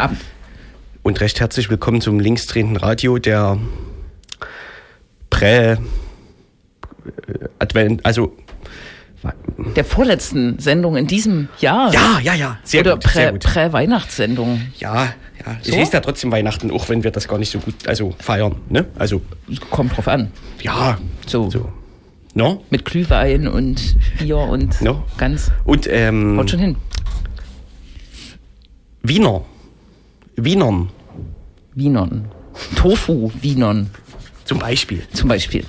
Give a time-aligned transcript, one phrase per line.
[0.00, 0.20] Abend.
[1.02, 3.58] Und recht herzlich willkommen zum linksdrehenden Radio der
[5.30, 5.76] Prä
[7.58, 8.36] Advent, also
[9.76, 11.92] Der vorletzten Sendung in diesem Jahr.
[11.92, 13.42] ja, ja, ja, sehr Oder gut, sehr Prä- gut.
[13.44, 14.60] Prä-Weihnachtssendung.
[14.78, 15.76] Ja, ja, es So?
[15.80, 18.86] ist ja trotzdem Weihnachten, auch wenn wir das gar nicht so gut, also feiern, ne?
[18.98, 19.22] Also
[19.70, 20.30] Kommt drauf an.
[20.62, 21.50] ja, So.
[21.50, 21.72] so.
[22.34, 22.64] No?
[22.70, 25.04] Mit Glühwein und Bier und No.
[25.18, 25.50] ganz.
[25.64, 26.76] Und ähm, Haut schon hin.
[29.02, 29.42] Wiener,
[30.44, 30.88] Wienern
[31.74, 32.26] Wienern.
[32.76, 33.90] Tofu, Wienern
[34.44, 35.02] zum Beispiel.
[35.12, 35.64] zum Beispiel.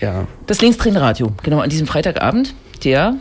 [0.00, 0.26] Ja.
[0.46, 3.14] Das Linksdrehen Radio, genau an diesem Freitagabend, der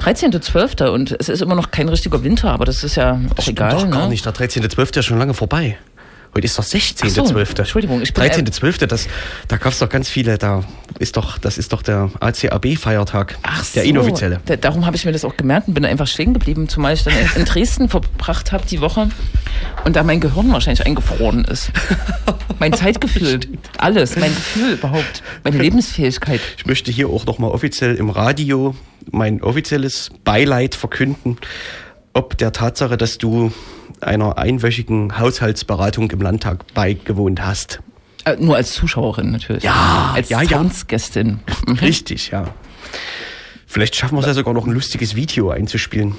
[0.00, 0.88] 13.12.
[0.88, 3.72] Und es ist immer noch kein richtiger Winter, aber das ist ja auch Stimmt egal.
[3.72, 4.08] doch gar ne?
[4.08, 4.24] nicht.
[4.26, 4.98] Der 13.12.
[4.98, 5.78] ist schon lange vorbei.
[6.34, 7.04] Heute ist doch 16.12.
[7.24, 8.86] Ach so, Entschuldigung, ich bin- 13.12.
[8.86, 9.08] Das,
[9.48, 10.62] da gab es doch ganz viele, da
[11.00, 13.36] ist doch, das ist doch der ACAB-Feiertag.
[13.42, 13.88] Ach Der so.
[13.88, 14.40] inoffizielle.
[14.44, 17.02] Da, darum habe ich mir das auch gemerkt und bin einfach stehen geblieben, zumal ich
[17.02, 19.08] dann in, in Dresden verbracht habe die Woche
[19.84, 21.72] und da mein Gehirn wahrscheinlich eingefroren ist.
[22.60, 23.40] Mein Zeitgefühl,
[23.78, 26.40] alles, mein Gefühl überhaupt, meine Lebensfähigkeit.
[26.58, 28.74] Ich möchte hier auch nochmal offiziell im Radio
[29.10, 31.38] mein offizielles Beileid verkünden,
[32.12, 33.50] ob der Tatsache, dass du
[34.02, 37.80] einer einwöchigen Haushaltsberatung im Landtag beigewohnt hast.
[38.24, 39.64] Äh, nur als Zuschauerin natürlich.
[39.64, 40.48] Ja, als ja, ja.
[40.48, 41.40] Tanzgästin.
[41.66, 41.74] Mhm.
[41.74, 42.54] Richtig, ja.
[43.66, 46.16] Vielleicht schaffen wir es ja sogar noch ein lustiges Video einzuspielen.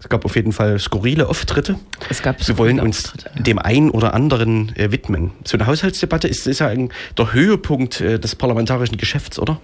[0.00, 1.76] Es gab auf jeden Fall skurrile Auftritte.
[2.08, 3.42] Es gab Wir wollen uns ja.
[3.42, 5.32] dem einen oder anderen äh, widmen.
[5.44, 9.60] So eine Haushaltsdebatte ist, ist ja ein, der Höhepunkt äh, des parlamentarischen Geschäfts, oder?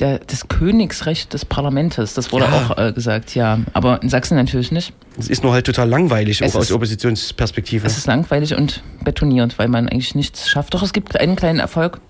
[0.00, 2.52] Der, das Königsrecht des Parlamentes, das wurde Ja.
[2.52, 3.60] auch äh, gesagt, ja.
[3.74, 4.92] Aber in Sachsen natürlich nicht.
[5.18, 7.86] Es ist nur halt total langweilig, Es auch aus ist- Oppositionsperspektive.
[7.86, 10.74] Es ist langweilig und betoniert, weil man eigentlich nichts schafft.
[10.74, 12.00] Doch es gibt einen kleinen Erfolg.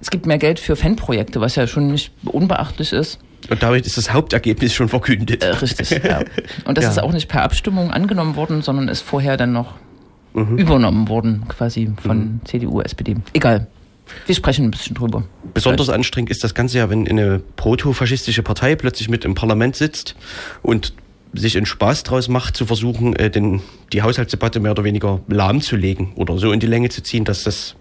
[0.00, 3.20] Es gibt mehr Geld für Fanprojekte, was ja schon nicht unbeachtlich ist.
[3.48, 5.44] Und damit ist das Hauptergebnis schon verkündet.
[5.44, 6.20] Äh, richtig, ja.
[6.64, 6.90] Und das Ja.
[6.90, 9.74] ist auch nicht per Abstimmung angenommen worden, sondern ist vorher dann noch
[10.32, 10.58] Mhm.
[10.58, 13.14] übernommen worden, quasi von CDU, SPD.
[13.34, 13.68] Egal.
[14.26, 15.24] Wir sprechen ein bisschen drüber.
[15.54, 20.14] Besonders anstrengend ist das Ganze ja, wenn eine protofaschistische Partei plötzlich mit im Parlament sitzt
[20.62, 20.94] und
[21.32, 23.60] sich einen Spaß draus macht, zu versuchen, äh, den,
[23.92, 27.74] die Haushaltsdebatte mehr oder weniger lahmzulegen oder so in die Länge zu ziehen, dass das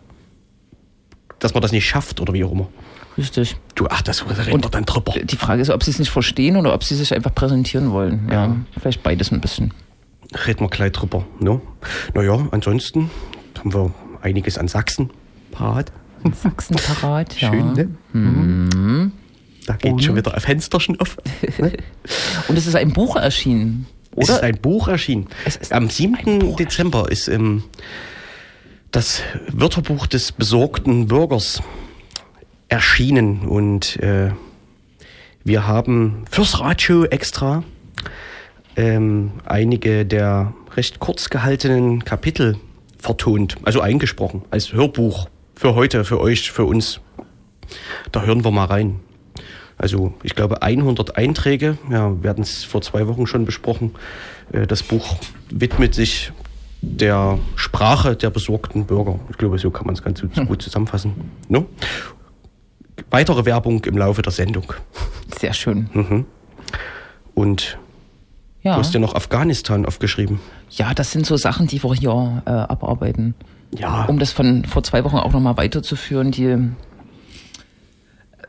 [1.43, 2.69] dass man das nicht schafft oder wie auch immer.
[3.17, 3.57] Richtig.
[3.75, 5.13] Du, ach, das reden wir dann drüber.
[5.21, 8.29] Die Frage ist, ob sie es nicht verstehen oder ob sie sich einfach präsentieren wollen.
[8.31, 9.73] Ja, vielleicht beides ein bisschen.
[10.47, 11.25] Reden wir gleich drüber.
[11.39, 11.61] Ne?
[12.13, 13.11] Naja, ansonsten
[13.59, 15.11] haben wir einiges an Sachsen
[15.51, 15.91] parat.
[16.31, 17.49] Sachsen parat, ja.
[17.51, 17.89] Schön, ne?
[18.13, 19.11] Mhm.
[19.65, 21.17] Da geht schon wieder ein Fensterchen auf.
[22.47, 24.37] Und es ist ein Buch erschienen, Es oder?
[24.37, 25.27] ist ein Buch erschienen.
[25.45, 26.39] Es Am ein 7.
[26.39, 27.63] Buch Dezember ist ähm,
[28.91, 31.61] das Wörterbuch des besorgten Bürgers
[32.67, 34.31] erschienen und äh,
[35.43, 37.63] wir haben fürs Radio extra
[38.75, 42.57] ähm, einige der recht kurz gehaltenen Kapitel
[42.97, 46.99] vertont, also eingesprochen, als Hörbuch für heute, für euch, für uns.
[48.11, 48.99] Da hören wir mal rein.
[49.77, 53.91] Also ich glaube 100 Einträge, ja, wir hatten es vor zwei Wochen schon besprochen.
[54.51, 55.15] Äh, Das Buch
[55.49, 56.31] widmet sich
[56.81, 59.19] der Sprache der besorgten Bürger.
[59.29, 61.13] Ich glaube, so kann man es ganz gut- gut zusammenfassen.
[61.47, 61.65] No?
[63.09, 64.73] Weitere Werbung im Laufe der Sendung.
[65.39, 65.89] Sehr schön.
[65.93, 66.25] Mhm.
[67.33, 67.77] Und
[68.61, 68.73] Ja.
[68.75, 70.39] du hast ja noch Afghanistan aufgeschrieben.
[70.71, 73.33] ja, das sind so Sachen, die wir hier äh, abarbeiten.
[73.77, 74.05] Ja.
[74.05, 76.57] Um das von vor zwei Wochen auch nochmal weiterzuführen, die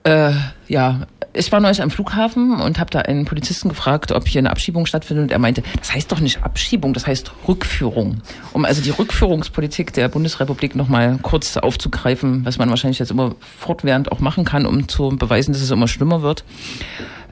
[0.05, 0.33] äh,
[0.69, 4.51] ja, ich war neulich am Flughafen und habe da einen Polizisten gefragt, ob hier eine
[4.51, 8.21] Abschiebung stattfindet und er meinte, das heißt doch nicht Abschiebung, das heißt Rückführung.
[8.53, 14.13] Um also die Rückführungspolitik der Bundesrepublik nochmal kurz aufzugreifen, was man wahrscheinlich jetzt immer fortwährend
[14.13, 16.45] auch machen kann, um zu beweisen, dass es immer schlimmer wird,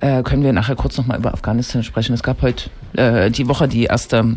[0.00, 2.14] äh, können wir nachher kurz nochmal über Afghanistan sprechen.
[2.14, 4.36] Es gab heute äh, die Woche die erste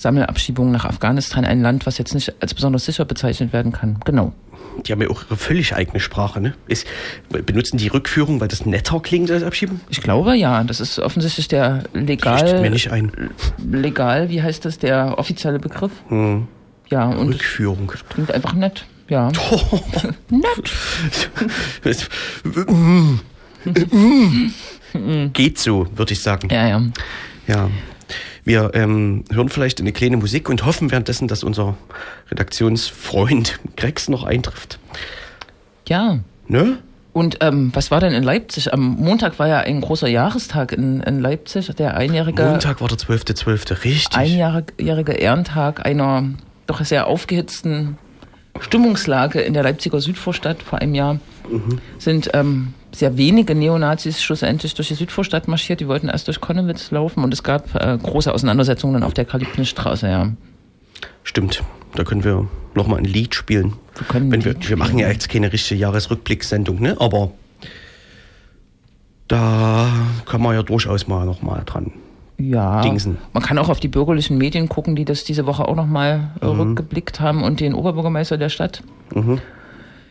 [0.00, 3.98] Sammelabschiebung nach Afghanistan, ein Land, was jetzt nicht als besonders sicher bezeichnet werden kann.
[4.04, 4.32] Genau.
[4.86, 6.40] Die haben ja auch ihre völlig eigene Sprache.
[6.40, 6.54] Ne?
[6.68, 6.86] Ist,
[7.28, 9.80] benutzen die Rückführung, weil das netter klingt als Abschiebung?
[9.90, 13.12] Ich glaube ja, das ist offensichtlich der Leuchtet mir legal, nicht ein.
[13.70, 15.92] legal, wie heißt das, der offizielle Begriff?
[16.08, 16.48] Hm.
[16.88, 17.92] Ja, und Rückführung.
[18.08, 18.86] klingt einfach nett.
[19.08, 19.30] Ja.
[20.30, 20.70] Nett.
[25.34, 26.48] Geht so, würde ich sagen.
[26.50, 26.82] Ja, ja.
[27.46, 27.68] Ja.
[28.44, 31.76] Wir ähm, hören vielleicht eine kleine Musik und hoffen währenddessen, dass unser
[32.30, 34.78] Redaktionsfreund Grex noch eintrifft.
[35.88, 36.18] Ja.
[36.48, 36.78] Ne?
[37.12, 38.72] Und ähm, was war denn in Leipzig?
[38.72, 42.98] Am Montag war ja ein großer Jahrestag in, in Leipzig, der einjährige, Montag war der
[42.98, 43.84] 12.12.
[43.84, 44.16] Richtig.
[44.16, 46.30] einjährige Ehrentag einer
[46.66, 47.98] doch sehr aufgehitzten
[48.60, 51.18] Stimmungslage in der Leipziger Südvorstadt vor einem Jahr.
[51.98, 55.80] Sind ähm, sehr wenige Neonazis schlussendlich durch die Südvorstadt marschiert.
[55.80, 59.24] Die wollten erst durch Konnewitz laufen und es gab äh, große Auseinandersetzungen dann auf der
[59.24, 60.30] Karl-Liebknecht-Straße, ja.
[61.24, 61.62] Stimmt.
[61.96, 63.72] Da können wir nochmal ein Lied spielen.
[63.96, 66.96] Wir, können Wenn wir, wir machen ja jetzt keine richtige Jahresrückblickssendung, ne?
[67.00, 67.32] Aber
[69.28, 69.88] da
[70.26, 71.92] kann man ja durchaus mal nochmal dran.
[72.38, 73.18] Ja, Dingsen.
[73.34, 76.46] man kann auch auf die bürgerlichen Medien gucken, die das diese Woche auch nochmal äh,
[76.46, 76.60] Mhm.
[76.60, 78.82] rückgeblickt haben und den Oberbürgermeister der Stadt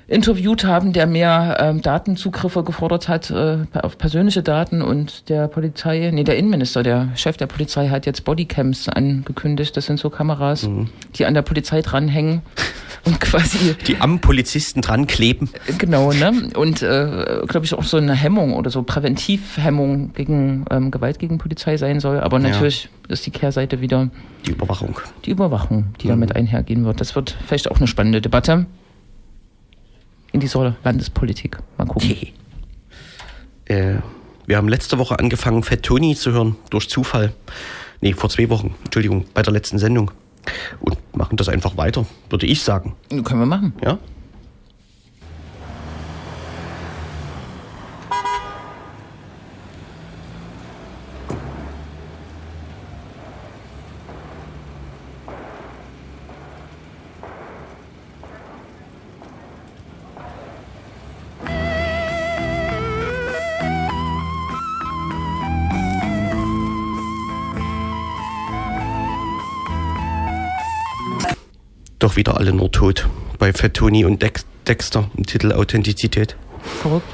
[0.09, 6.09] interviewt haben, der mehr ähm, Datenzugriffe gefordert hat äh, auf persönliche Daten und der Polizei,
[6.13, 9.77] nee, der Innenminister, der Chef der Polizei hat jetzt Bodycams angekündigt.
[9.77, 10.89] Das sind so Kameras, Mhm.
[11.15, 12.41] die an der Polizei dranhängen
[13.05, 15.49] und quasi Die am Polizisten dran kleben.
[15.77, 16.49] Genau, ne?
[16.55, 21.37] Und äh, glaube ich auch so eine Hemmung oder so Präventivhemmung gegen ähm, Gewalt gegen
[21.37, 22.19] Polizei sein soll.
[22.19, 24.09] Aber natürlich ist die Kehrseite wieder
[24.45, 24.99] Die Überwachung.
[25.25, 26.99] die Überwachung, die damit einhergehen wird.
[26.99, 28.65] Das wird vielleicht auch eine spannende Debatte
[30.31, 31.57] in dieser Landespolitik.
[31.77, 32.11] Mal gucken.
[32.11, 32.33] Okay.
[33.65, 33.99] Äh,
[34.45, 37.33] wir haben letzte Woche angefangen, Fat Tony zu hören, durch Zufall.
[38.01, 40.11] Nee, vor zwei Wochen, Entschuldigung, bei der letzten Sendung.
[40.79, 42.95] Und machen das einfach weiter, würde ich sagen.
[43.09, 43.73] Können wir machen.
[43.83, 43.99] Ja?
[71.99, 73.07] Doch wieder alle nur tot.
[73.37, 76.35] Bei Fat Tony und Dex Dexter im Titel Authentizität.
[76.81, 77.07] Verrückt.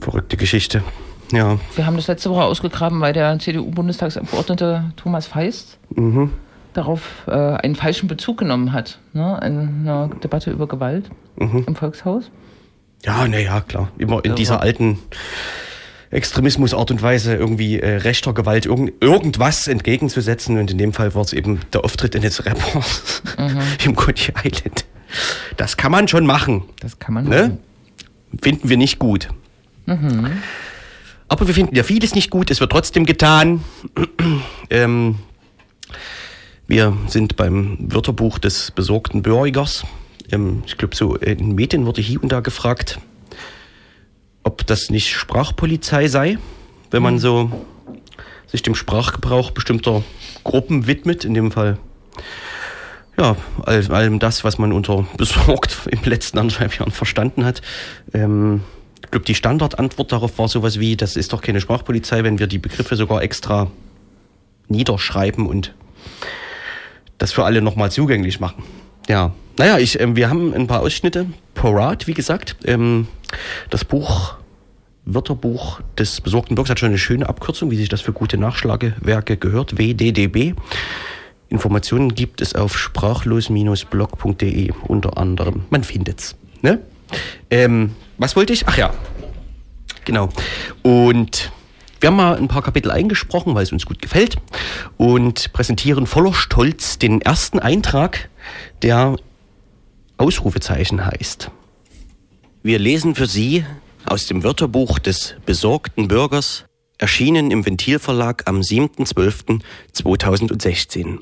[0.00, 0.82] Verrückte Geschichte.
[1.32, 1.58] Ja.
[1.76, 5.78] Wir haben das letzte Woche ausgegraben, weil der CDU-Bundestagsabgeordnete Thomas Feist
[6.72, 8.98] darauf äh, einen falschen Bezug genommen hat.
[9.12, 9.38] Ne?
[9.44, 12.30] In einer Debatte über Gewalt im Volkshaus.
[13.04, 13.90] Ja, naja, klar.
[13.98, 14.66] Immer in Ja, dieser aber-
[16.10, 20.58] Extremismusart und Weise irgendwie äh, rechter Gewalt irgend, irgendwas entgegenzusetzen.
[20.58, 23.22] Und in dem Fall war es eben der Auftritt eines Rappers
[23.84, 24.84] im Coney Island.
[25.56, 26.62] Das kann man schon machen.
[26.80, 27.42] Das kann man Ne?
[27.42, 27.58] machen.
[28.42, 29.28] Finden wir nicht gut.
[31.28, 32.50] Aber wir finden ja vieles nicht gut.
[32.50, 33.64] Es wird trotzdem getan.
[34.70, 35.16] ähm,
[36.66, 39.84] wir sind beim Wörterbuch des besorgten Bürgers.
[40.30, 42.98] Ähm, ich glaube, so in Medien wurde hier und da gefragt,
[44.48, 46.38] ob das nicht Sprachpolizei sei,
[46.90, 47.50] wenn man so
[48.46, 50.02] sich dem Sprachgebrauch bestimmter
[50.42, 51.26] Gruppen widmet.
[51.26, 51.76] In dem Fall
[53.18, 53.36] ja,
[53.66, 57.60] all, allem das, was man unter besorgt im letzten anderthalb Jahren verstanden hat.
[58.14, 58.62] Ähm,
[59.04, 62.46] ich glaube, die Standardantwort darauf war sowas wie, das ist doch keine Sprachpolizei, wenn wir
[62.46, 63.70] die Begriffe sogar extra
[64.68, 65.74] niederschreiben und
[67.18, 68.62] das für alle nochmal zugänglich machen.
[69.08, 71.26] Ja, naja, ich, ähm, wir haben ein paar Ausschnitte.
[71.52, 72.56] Porat, wie gesagt.
[72.64, 73.08] Ähm,
[73.70, 74.37] das Buch,
[75.14, 79.36] Wörterbuch des besorgten Bürgers hat schon eine schöne Abkürzung, wie sich das für gute Nachschlagewerke
[79.36, 79.78] gehört.
[79.78, 80.54] WDDB.
[81.48, 85.64] Informationen gibt es auf sprachlos-blog.de unter anderem.
[85.70, 86.36] Man findet's.
[86.62, 86.80] Ne?
[87.50, 88.68] Ähm, was wollte ich?
[88.68, 88.92] Ach ja,
[90.04, 90.28] genau.
[90.82, 91.50] Und
[92.00, 94.36] wir haben mal ein paar Kapitel eingesprochen, weil es uns gut gefällt
[94.96, 98.28] und präsentieren voller Stolz den ersten Eintrag,
[98.82, 99.16] der
[100.16, 101.50] Ausrufezeichen heißt.
[102.62, 103.64] Wir lesen für Sie
[104.08, 106.64] aus dem Wörterbuch des besorgten Bürgers,
[106.98, 111.20] erschienen im Ventilverlag am 7.12.2016.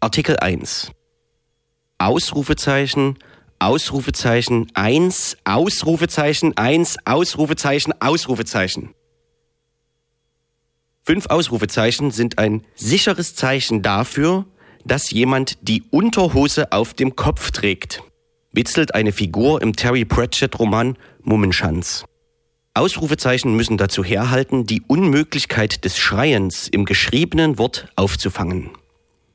[0.00, 0.92] Artikel 1.
[1.98, 3.18] Ausrufezeichen,
[3.58, 8.94] Ausrufezeichen 1, Ausrufezeichen 1, Ausrufezeichen, Ausrufezeichen.
[11.02, 14.46] Fünf Ausrufezeichen sind ein sicheres Zeichen dafür,
[14.84, 18.02] dass jemand die Unterhose auf dem Kopf trägt,
[18.52, 22.04] witzelt eine Figur im Terry Pratchett-Roman Mummenschanz.
[22.74, 28.70] Ausrufezeichen müssen dazu herhalten, die Unmöglichkeit des Schreiens im geschriebenen Wort aufzufangen.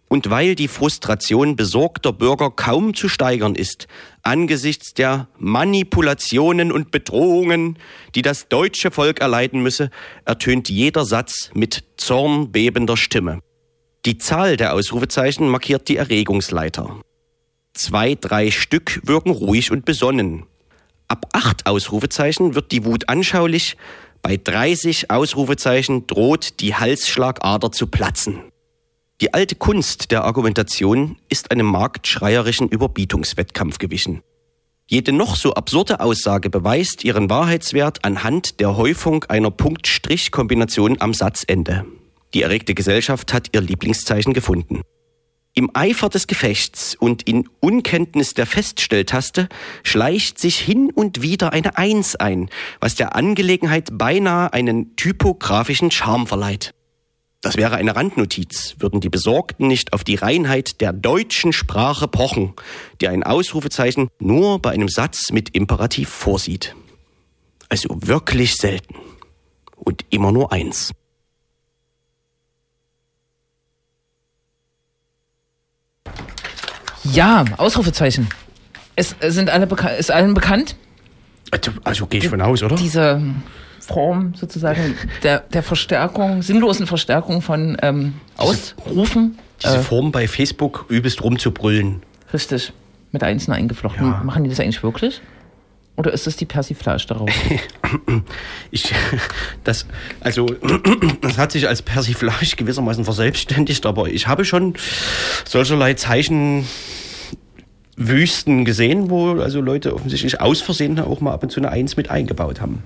[0.07, 3.87] Und weil die Frustration besorgter Bürger kaum zu steigern ist,
[4.21, 7.77] angesichts der Manipulationen und Bedrohungen,
[8.13, 9.89] die das deutsche Volk erleiden müsse,
[10.23, 13.39] ertönt jeder Satz mit zornbebender Stimme.
[14.05, 17.01] Die Zahl der Ausrufezeichen markiert die Erregungsleiter.
[17.75, 20.45] Zwei, drei Stück wirken ruhig und besonnen.
[21.09, 23.75] Ab acht Ausrufezeichen wird die Wut anschaulich,
[24.21, 28.39] bei 30 Ausrufezeichen droht die Halsschlagader zu platzen.
[29.21, 34.23] Die alte Kunst der Argumentation ist einem marktschreierischen Überbietungswettkampf gewichen.
[34.87, 41.85] Jede noch so absurde Aussage beweist ihren Wahrheitswert anhand der Häufung einer Punkt-Strich-Kombination am Satzende.
[42.33, 44.81] Die erregte Gesellschaft hat ihr Lieblingszeichen gefunden.
[45.57, 49.47] Im Eifer des Gefechts und in Unkenntnis der Feststelltaste
[49.83, 52.49] schleicht sich hin und wieder eine Eins ein,
[52.81, 56.73] was der Angelegenheit beinahe einen typografischen Charme verleiht.
[57.39, 62.53] Das wäre eine Randnotiz, würden die Besorgten nicht auf die Reinheit der deutschen Sprache pochen,
[62.99, 66.75] die ein Ausrufezeichen nur bei einem Satz mit Imperativ vorsieht.
[67.69, 68.95] Also wirklich selten.
[69.77, 70.91] Und immer nur eins.
[77.11, 78.27] Ja, Ausrufezeichen.
[78.95, 80.75] Es sind alle ist allen bekannt?
[81.51, 82.75] Also, also gehe ich von aus, oder?
[82.75, 83.21] Diese
[83.79, 89.37] Form sozusagen der, der Verstärkung, sinnlosen Verstärkung von ähm, Ausrufen.
[89.63, 92.01] Diese äh, Form bei Facebook übelst rumzubrüllen.
[92.33, 92.73] Richtig.
[93.11, 94.07] Mit Einsen eingeflochten.
[94.07, 94.21] Ja.
[94.23, 95.21] Machen die das eigentlich wirklich?
[95.97, 97.29] Oder ist das die Persiflage darauf?
[98.71, 98.93] ich,
[99.63, 99.85] das,
[100.19, 100.45] also,
[101.21, 104.73] das hat sich als Persiflage gewissermaßen verselbstständigt, aber ich habe schon
[105.45, 106.67] solcherlei Zeichen
[107.97, 111.95] Wüsten gesehen, wo also Leute offensichtlich aus Versehen auch mal ab und zu eine Eins
[111.95, 112.83] mit eingebaut haben.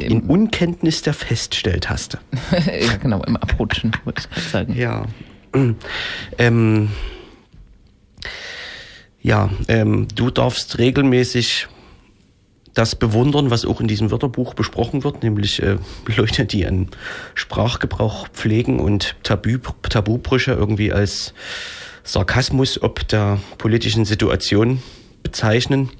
[0.00, 2.18] In Unkenntnis der Feststelltaste.
[2.52, 4.74] ja, genau, im Abrutschen, würde ich gerade sagen.
[4.74, 5.04] Ja.
[6.38, 6.88] Ähm,
[9.20, 11.68] ja, ähm, du darfst regelmäßig
[12.74, 15.76] das bewundern, was auch in diesem Wörterbuch besprochen wird, nämlich äh,
[16.16, 16.88] Leute, die einen
[17.34, 19.58] Sprachgebrauch pflegen und Tabu,
[19.88, 21.34] Tabubrüche irgendwie als
[22.02, 24.82] Sarkasmus ob der politischen Situation
[25.22, 25.90] bezeichnen,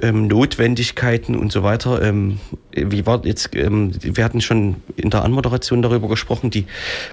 [0.00, 2.02] ähm, Notwendigkeiten und so weiter.
[2.02, 2.38] Ähm,
[2.72, 6.66] wie war jetzt, ähm, wir hatten schon in der Anmoderation darüber gesprochen, die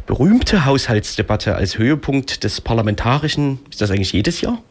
[0.06, 4.62] berühmte Haushaltsdebatte als Höhepunkt des parlamentarischen, ist das eigentlich jedes Jahr?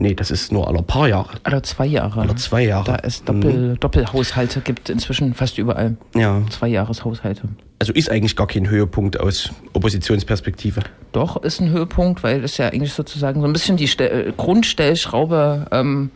[0.00, 1.40] Nee, das ist nur alle paar Jahre.
[1.42, 2.20] Alle zwei Jahre.
[2.20, 2.84] Alle zwei Jahre.
[2.84, 3.80] Da es Doppel, mhm.
[3.80, 5.96] Doppelhaushalte gibt inzwischen fast überall.
[6.14, 6.40] Ja.
[6.50, 7.48] Zwei Jahreshaushalte.
[7.80, 10.82] Also ist eigentlich gar kein Höhepunkt aus Oppositionsperspektive.
[11.10, 15.66] Doch, ist ein Höhepunkt, weil es ja eigentlich sozusagen so ein bisschen die Stel Grundstellschraube
[15.72, 16.10] ähm,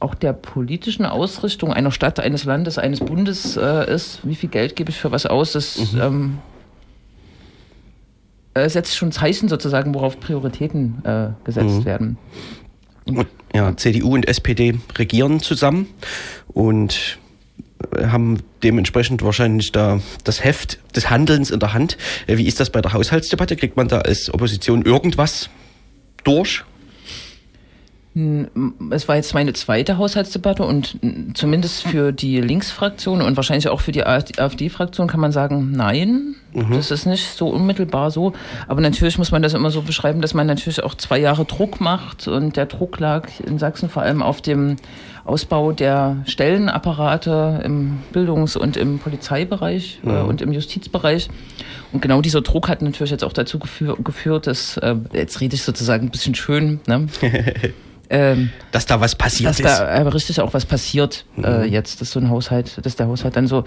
[0.00, 4.20] auch der politischen Ausrichtung einer Stadt, eines Landes, eines Bundes äh, ist.
[4.22, 5.52] Wie viel Geld gebe ich für was aus?
[5.52, 6.00] Das mhm.
[6.00, 6.38] ähm,
[8.52, 11.84] äh, setzt schon Zeichen sozusagen, worauf Prioritäten äh, gesetzt mhm.
[11.84, 12.18] werden.
[13.54, 15.86] Ja, CDU und SPD regieren zusammen
[16.48, 17.18] und
[17.96, 21.96] haben dementsprechend wahrscheinlich da das Heft des Handelns in der Hand.
[22.26, 23.56] Äh, wie ist das bei der Haushaltsdebatte?
[23.56, 25.48] Kriegt man da als Opposition irgendwas
[26.24, 26.64] durch?
[28.90, 30.98] Es war jetzt meine zweite Haushaltsdebatte und
[31.34, 36.72] zumindest für die Linksfraktion und wahrscheinlich auch für die AfD-Fraktion kann man sagen, nein, mhm.
[36.72, 38.32] das ist nicht so unmittelbar so.
[38.66, 41.80] Aber natürlich muss man das immer so beschreiben, dass man natürlich auch zwei Jahre Druck
[41.80, 44.76] macht und der Druck lag in Sachsen vor allem auf dem
[45.24, 50.28] Ausbau der Stellenapparate im Bildungs- und im Polizeibereich äh, mhm.
[50.28, 51.28] und im Justizbereich.
[51.92, 55.62] Und genau dieser Druck hat natürlich jetzt auch dazu geführt, dass, äh, jetzt rede ich
[55.62, 57.06] sozusagen ein bisschen schön, ne?
[58.10, 59.64] Ähm, dass da was passiert dass ist.
[59.66, 61.44] Dass da äh, richtig auch was passiert mhm.
[61.44, 63.64] äh, jetzt, dass so ein Haushalt, dass der Haushalt dann so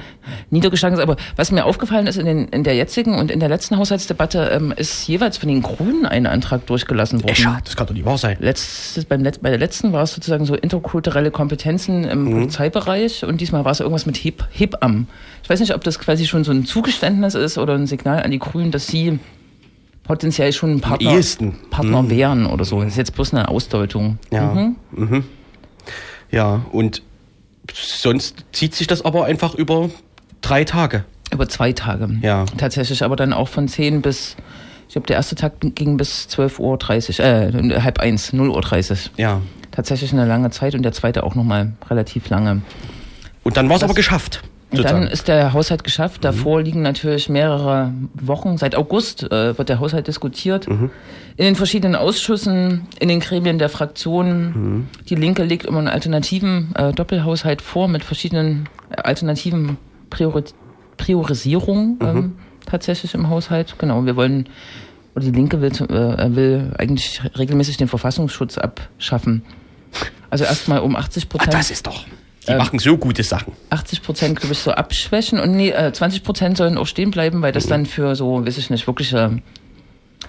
[0.50, 1.03] niedergeschlagen ist.
[1.03, 4.50] Aber was mir aufgefallen ist in, den, in der jetzigen und in der letzten Haushaltsdebatte,
[4.51, 7.36] ähm, ist jeweils von den Grünen ein Antrag durchgelassen worden.
[7.38, 8.38] Ja, das kann doch nicht wahr sein.
[8.39, 12.31] Letztes, beim Let bei der letzten war es sozusagen so interkulturelle Kompetenzen im mhm.
[12.31, 15.07] Polizeibereich und diesmal war es irgendwas mit Hip, Hip-Am.
[15.43, 18.31] Ich weiß nicht, ob das quasi schon so ein Zugeständnis ist oder ein Signal an
[18.31, 19.19] die Grünen, dass sie
[20.03, 21.20] potenziell schon ein Partner,
[21.70, 22.10] Partner mhm.
[22.10, 22.81] wären oder so.
[22.81, 24.17] Das ist jetzt bloß eine Ausdeutung.
[24.31, 24.53] Ja.
[24.53, 24.75] Mhm.
[24.91, 25.24] Mhm.
[26.31, 27.01] Ja, und
[27.74, 29.89] sonst zieht sich das aber einfach über
[30.41, 31.05] drei Tage.
[31.31, 32.10] Über zwei Tage.
[32.22, 32.46] Ja.
[32.58, 34.36] Tatsächlich, aber dann auch von 10 bis,
[34.88, 38.98] ich glaube, der erste Tag ging bis 12.30 Uhr, äh, halb eins, 0.30 Uhr.
[39.17, 39.41] Ja.
[39.72, 42.62] Tatsächlich eine lange Zeit und der zweite auch nochmal relativ lange.
[43.43, 44.43] Und dann war es aber geschafft.
[44.71, 46.23] Und dann ist der Haushalt geschafft.
[46.23, 46.65] Davor mhm.
[46.65, 48.57] liegen natürlich mehrere Wochen.
[48.57, 50.67] Seit August äh, wird der Haushalt diskutiert.
[50.69, 50.89] Mhm.
[51.35, 54.45] In den verschiedenen Ausschüssen, in den Gremien der Fraktionen.
[54.45, 54.87] Mhm.
[55.09, 59.77] Die Linke legt immer einen alternativen äh, Doppelhaushalt vor mit verschiedenen äh, alternativen
[60.09, 60.43] Priori
[60.97, 62.07] Priorisierungen mhm.
[62.07, 62.35] ähm,
[62.65, 63.75] tatsächlich im Haushalt.
[63.79, 64.47] Genau, wir wollen,
[65.15, 69.41] oder die Linke will, äh, will eigentlich regelmäßig den Verfassungsschutz abschaffen.
[70.29, 71.55] Also erstmal um 80 Prozent.
[71.55, 72.05] Ah, das ist doch.
[72.48, 73.53] Die ähm, machen so gute Sachen.
[73.69, 77.41] 80 Prozent, glaube ich, so abschwächen und nee, äh, 20 Prozent sollen auch stehen bleiben,
[77.41, 77.69] weil das mhm.
[77.69, 79.41] dann für so, weiß ich nicht, wirkliche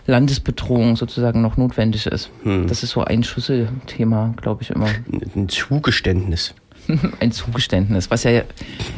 [0.07, 2.31] Landesbedrohung sozusagen noch notwendig ist.
[2.45, 2.67] Mhm.
[2.67, 4.89] Das ist so ein Schlüsselthema, glaube ich immer.
[5.35, 6.55] Ein Zugeständnis.
[7.21, 8.43] ein Zugeständnis, was ja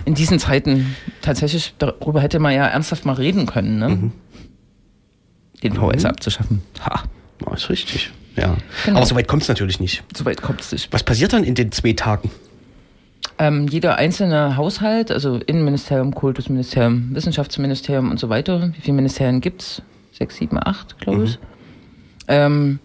[0.04, 3.88] in diesen Zeiten tatsächlich, darüber hätte man ja ernsthaft mal reden können, ne?
[3.90, 4.12] Mhm.
[5.62, 6.10] Den VS mhm.
[6.10, 6.62] abzuschaffen.
[6.84, 7.04] Ha.
[7.44, 8.10] Das ist richtig.
[8.36, 8.56] Ja.
[8.84, 8.98] Genau.
[8.98, 10.02] Aber so weit kommt es natürlich nicht.
[10.16, 10.92] So weit kommt es nicht.
[10.92, 12.30] Was passiert dann in den zwei Tagen?
[13.38, 19.82] Ähm, jeder einzelne Haushalt, also Innenministerium, Kultusministerium, Wissenschaftsministerium und so weiter, wie viele Ministerien gibt's?
[20.12, 21.38] Sechs, sieben, acht, glaube ich.
[21.40, 21.44] Mhm.
[22.28, 22.78] Ähm,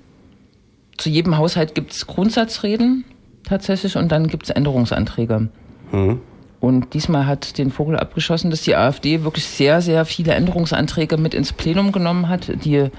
[0.98, 3.06] zu jedem Haushalt gibt es Grundsatzreden
[3.44, 5.50] tatsächlich und dann gibt es Änderungsanträge.
[5.92, 6.20] Mhm.
[6.62, 11.34] Und diesmal hat den Vogel abgeschossen, dass die AfD wirklich sehr, sehr viele Änderungsanträge mit
[11.34, 12.52] ins Plenum genommen hat.
[12.66, 12.90] Die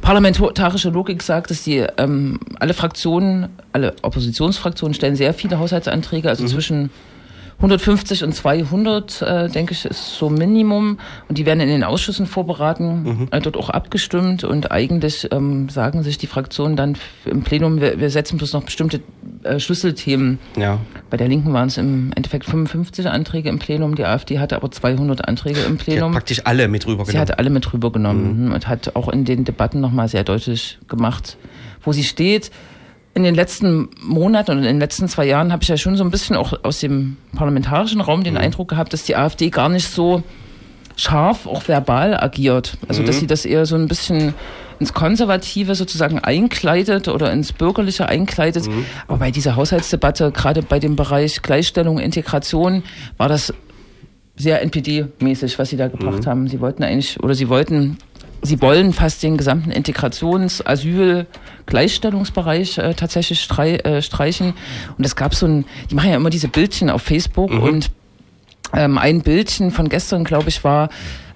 [0.00, 6.44] parlamentarische Logik sagt, dass die ähm, alle Fraktionen, alle Oppositionsfraktionen stellen sehr viele Haushaltsanträge, also
[6.44, 6.48] mhm.
[6.48, 6.90] zwischen
[7.58, 10.98] 150 und 200, äh, denke ich, ist so Minimum.
[11.28, 13.28] Und die werden in den Ausschüssen vorberaten, mhm.
[13.32, 14.44] äh, dort auch abgestimmt.
[14.44, 18.62] Und eigentlich ähm, sagen sich die Fraktionen dann im Plenum, wir, wir setzen bloß noch
[18.62, 19.00] bestimmte
[19.42, 20.38] äh, Schlüsselthemen.
[20.56, 20.78] Ja.
[21.10, 23.96] Bei der Linken waren es im Endeffekt 55 Anträge im Plenum.
[23.96, 25.98] Die AfD hatte aber 200 Anträge im Plenum.
[25.98, 27.10] Sie hat praktisch alle mit rübergenommen.
[27.12, 28.52] Sie hat alle mit rübergenommen mhm.
[28.52, 31.36] und hat auch in den Debatten nochmal sehr deutlich gemacht,
[31.82, 32.52] wo sie steht
[33.14, 36.04] in den letzten Monaten und in den letzten zwei Jahren habe ich ja schon so
[36.04, 38.40] ein bisschen auch aus dem parlamentarischen Raum den mhm.
[38.40, 40.22] Eindruck gehabt, dass die AfD gar nicht so
[40.96, 42.76] scharf, auch verbal agiert.
[42.86, 43.06] Also, mhm.
[43.06, 44.34] dass sie das eher so ein bisschen
[44.80, 48.68] ins Konservative sozusagen einkleidet oder ins Bürgerliche einkleidet.
[48.68, 48.84] Mhm.
[49.06, 52.82] Aber bei dieser Haushaltsdebatte, gerade bei dem Bereich Gleichstellung, Integration,
[53.16, 53.52] war das
[54.36, 56.26] sehr NPD-mäßig, was sie da gebracht mhm.
[56.26, 56.48] haben.
[56.48, 57.98] Sie wollten eigentlich, oder sie wollten
[58.42, 61.26] Sie wollen fast den gesamten Integrations-, Asyl-,
[61.66, 64.54] Gleichstellungsbereich äh, tatsächlich strei äh, streichen.
[64.96, 67.62] Und es gab so ein, die machen ja immer diese Bildchen auf Facebook mhm.
[67.62, 67.90] und
[68.74, 70.88] ähm, ein Bildchen von gestern, glaube ich, war,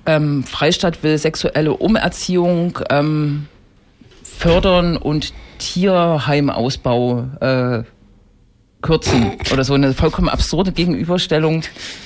[0.07, 3.47] ähm, Freistaat will sexuelle Umerziehung ähm,
[4.23, 7.83] fördern und Tierheimausbau äh,
[8.83, 11.63] kürzen oder so eine vollkommen absurde Gegenüberstellung,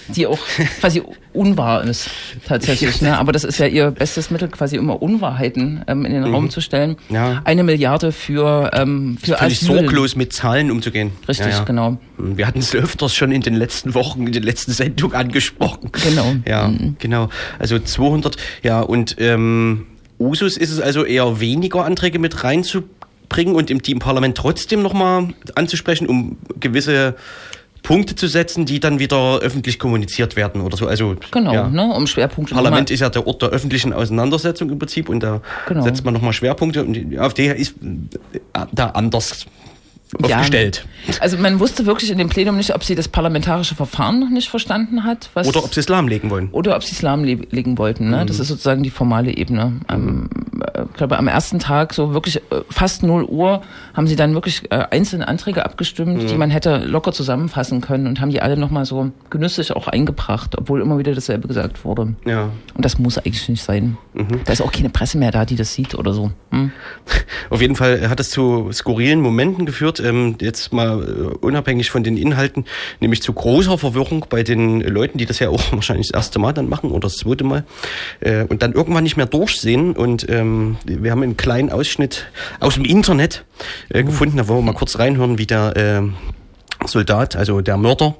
[0.08, 0.38] die auch
[0.80, 1.02] quasi
[1.32, 2.10] unwahr ist
[2.46, 3.00] tatsächlich.
[3.02, 3.18] Ne?
[3.18, 6.34] Aber das ist ja ihr bestes Mittel, quasi immer Unwahrheiten ähm, in den mhm.
[6.34, 6.96] Raum zu stellen.
[7.08, 7.40] Ja.
[7.44, 9.66] Eine Milliarde für ähm, für Asyl.
[9.66, 11.12] sorglos mit Zahlen umzugehen.
[11.28, 11.64] Richtig, ja, ja.
[11.64, 11.98] genau.
[12.18, 12.36] Mhm.
[12.36, 15.90] Wir hatten es öfters schon in den letzten Wochen, in den letzten Sendungen angesprochen.
[16.04, 16.36] Genau.
[16.46, 16.96] Ja, mhm.
[16.98, 17.30] genau.
[17.58, 19.86] Also 200, ja und ähm,
[20.18, 22.95] Usus ist es also eher weniger Anträge mit reinzubringen
[23.28, 27.16] bringen und im Teamparlament trotzdem nochmal anzusprechen, um gewisse
[27.82, 30.88] Punkte zu setzen, die dann wieder öffentlich kommuniziert werden oder so.
[30.88, 31.68] Also genau, ja.
[31.68, 32.54] ne, um Schwerpunkte.
[32.54, 35.82] Parlament ist ja der Ort der öffentlichen Auseinandersetzung im Prinzip und da genau.
[35.82, 37.76] setzt man nochmal Schwerpunkte und die AfD ist
[38.72, 39.46] da anders
[40.22, 40.86] aufgestellt.
[41.06, 41.14] Ja.
[41.20, 44.48] Also man wusste wirklich in dem Plenum nicht, ob sie das parlamentarische Verfahren noch nicht
[44.48, 45.30] verstanden hat.
[45.34, 46.48] oder ob sie es lahmlegen wollen.
[46.52, 48.10] Oder ob sie es lahmlegen wollten.
[48.10, 48.22] Ne?
[48.22, 48.26] Mhm.
[48.26, 49.80] Das ist sozusagen die formale Ebene.
[49.88, 50.28] Am,
[50.74, 52.40] äh, ich glaube, am ersten Tag, so wirklich äh,
[52.70, 53.62] fast 0 Uhr,
[53.94, 56.26] haben sie dann wirklich äh, einzelne Anträge abgestimmt, mhm.
[56.26, 60.56] die man hätte locker zusammenfassen können und haben die alle nochmal so genüsslich auch eingebracht,
[60.56, 62.14] obwohl immer wieder dasselbe gesagt wurde.
[62.24, 62.50] Ja.
[62.74, 63.98] Und das muss eigentlich nicht sein.
[64.14, 64.40] Mhm.
[64.44, 66.30] Da ist auch keine Presse mehr da, die das sieht oder so.
[66.50, 66.70] Hm?
[67.50, 72.04] Auf jeden Fall hat es zu skurrilen Momenten geführt ähm, jetzt mal äh, unabhängig von
[72.04, 72.64] den Inhalten,
[73.00, 76.52] nämlich zu großer Verwirrung bei den Leuten, die das ja auch wahrscheinlich das erste Mal
[76.52, 77.64] dann machen oder das zweite Mal
[78.20, 79.92] äh, und dann irgendwann nicht mehr durchsehen.
[79.92, 82.26] Und ähm, wir haben einen kleinen Ausschnitt
[82.60, 83.44] aus dem Internet
[83.88, 88.16] äh, gefunden, da wollen wir mal kurz reinhören, wie der äh, Soldat, also der Mörder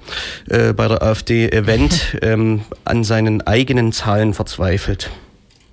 [0.49, 5.11] äh, bei der AfD-Event ähm, an seinen eigenen Zahlen verzweifelt.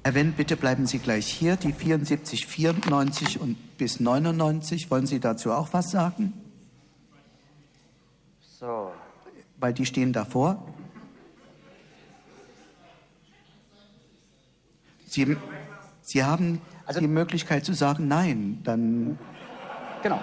[0.05, 1.55] Wendt, bitte bleiben Sie gleich hier.
[1.55, 6.33] Die 74, 94 und bis 99, wollen Sie dazu auch was sagen?
[8.59, 8.91] So.
[9.59, 10.67] Weil die stehen davor.
[15.05, 15.37] Sie,
[16.01, 19.17] Sie haben also, die Möglichkeit zu sagen Nein, dann.
[20.01, 20.19] Genau.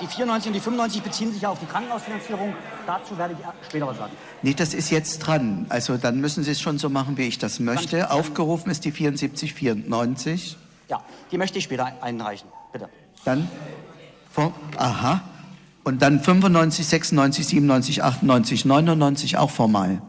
[0.00, 2.54] Die 94 und die 95 beziehen sich ja auf die Krankenhausfinanzierung.
[2.86, 4.12] Dazu werde ich später was sagen.
[4.42, 5.66] Nee, das ist jetzt dran.
[5.68, 7.98] Also dann müssen Sie es schon so machen, wie ich das möchte.
[7.98, 10.56] Dann, Aufgerufen ist die 74, 94.
[10.88, 12.48] Ja, die möchte ich später einreichen.
[12.72, 12.88] Bitte.
[13.24, 13.48] Dann
[14.30, 15.20] vor, aha.
[15.84, 20.00] Und dann 95, 96, 97, 98, 99 auch formal.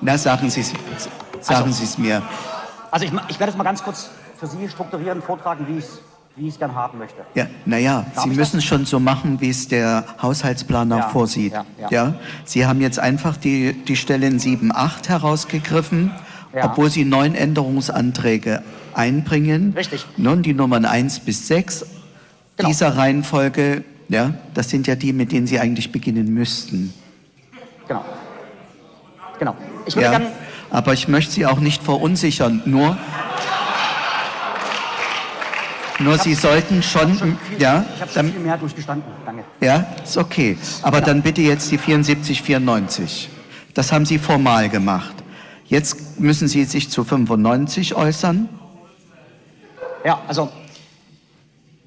[0.00, 0.72] Na, sagen Sie es
[1.40, 2.22] sagen also, mir.
[2.90, 6.00] Also ich, ich werde es mal ganz kurz für Sie strukturieren, vortragen, wie ich es
[6.36, 7.22] wie ich es gern haben möchte.
[7.34, 11.52] Ja, naja, Sie müssen es schon so machen, wie es der Haushaltsplaner ja, vorsieht.
[11.52, 11.88] Ja, ja.
[11.90, 16.12] ja, Sie haben jetzt einfach die, die Stellen 7, 8 herausgegriffen,
[16.62, 18.62] obwohl Sie neun Änderungsanträge
[18.94, 19.72] einbringen.
[19.76, 20.06] Richtig.
[20.16, 21.86] Nun die Nummern 1 bis 6
[22.56, 22.68] genau.
[22.68, 26.94] dieser Reihenfolge, ja, das sind ja die, mit denen Sie eigentlich beginnen müssten.
[27.88, 28.04] Genau.
[29.40, 29.56] Genau.
[29.86, 30.26] Ich würde ja, gern
[30.70, 32.62] aber ich möchte Sie auch nicht verunsichern.
[32.66, 32.96] Nur,
[35.98, 39.10] nur Sie sollten schon, schon viel, ja, ich habe schon viel mehr durchgestanden.
[39.24, 39.44] Danke.
[39.60, 40.56] Ja, ist okay.
[40.82, 41.06] Aber genau.
[41.08, 43.28] dann bitte jetzt die 74, 94.
[43.74, 45.14] Das haben Sie formal gemacht.
[45.66, 48.48] Jetzt müssen Sie sich zu 95 äußern.
[50.04, 50.48] Ja, also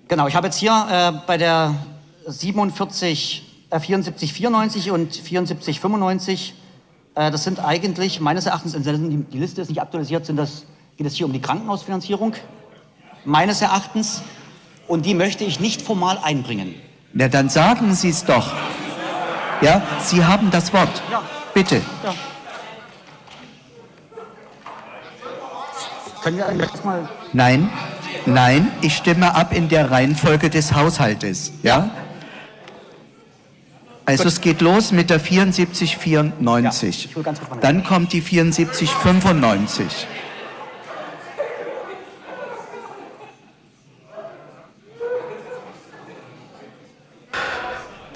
[0.07, 0.27] genau.
[0.27, 1.75] Ich habe jetzt hier äh, bei der
[2.27, 6.55] 47, äh, 74, 94 und 74, 95
[7.15, 10.65] äh, das sind eigentlich meines Erachtens, die Liste ist nicht aktualisiert, sind das
[10.97, 12.33] geht es hier um die Krankenhausfinanzierung,
[13.25, 14.21] meines Erachtens.
[14.87, 16.75] Und die möchte ich nicht formal einbringen.
[17.13, 18.51] Na, dann sagen Sie es doch.
[19.61, 21.01] Ja, Sie haben das Wort.
[21.11, 21.21] Ja.
[21.53, 21.81] Bitte.
[22.03, 22.13] Ja.
[26.23, 27.09] Können wir eigentlich mal.
[27.33, 27.69] Nein,
[28.25, 31.53] nein, ich stimme ab in der Reihenfolge des Haushaltes.
[31.63, 31.89] Ja?
[34.05, 37.09] Also es geht los mit der 7494.
[37.15, 40.07] Ja, Dann kommt die 7495.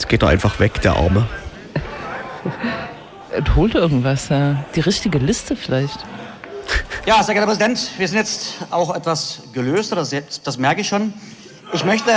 [0.05, 1.27] Jetzt geht er einfach weg, der Arme.
[3.35, 4.63] Und holt irgendwas, ja.
[4.75, 5.97] Die richtige Liste vielleicht.
[7.07, 10.87] Ja, sehr geehrter Präsident, wir sind jetzt auch etwas gelöster, das, jetzt, das merke ich
[10.87, 11.11] schon.
[11.73, 12.11] Ich möchte,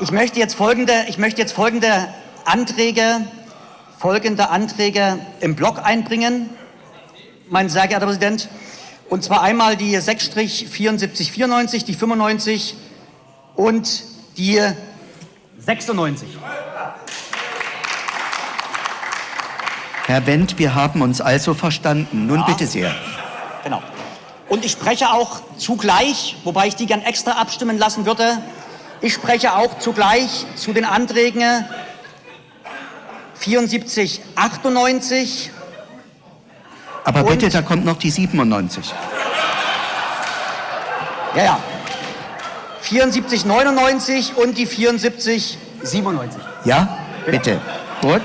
[0.00, 2.08] ich möchte jetzt folgende, ich möchte jetzt folgende
[2.46, 3.20] Anträge,
[3.98, 6.48] folgende Anträge im Block einbringen,
[7.50, 8.48] mein sehr geehrter Präsident.
[9.10, 12.76] Und zwar einmal die 6-7494, die 95
[13.56, 14.04] und
[14.38, 14.62] die
[15.66, 16.28] 96.
[20.06, 22.26] Herr Wendt, wir haben uns also verstanden.
[22.26, 22.44] Nun Ja.
[22.46, 22.94] bitte sehr.
[23.64, 23.82] Genau.
[24.48, 28.38] Und ich spreche auch zugleich, wobei ich die gern extra abstimmen lassen würde,
[29.00, 31.64] ich spreche auch zugleich zu den Anträgen
[33.34, 35.50] 74, 98,
[37.04, 38.94] Aber bitte, da kommt noch die 97.
[41.34, 41.58] ja, ja,
[42.86, 46.40] 74, 99 und die 74, 97.
[46.64, 47.60] Ja, bitte.
[48.00, 48.22] Gut.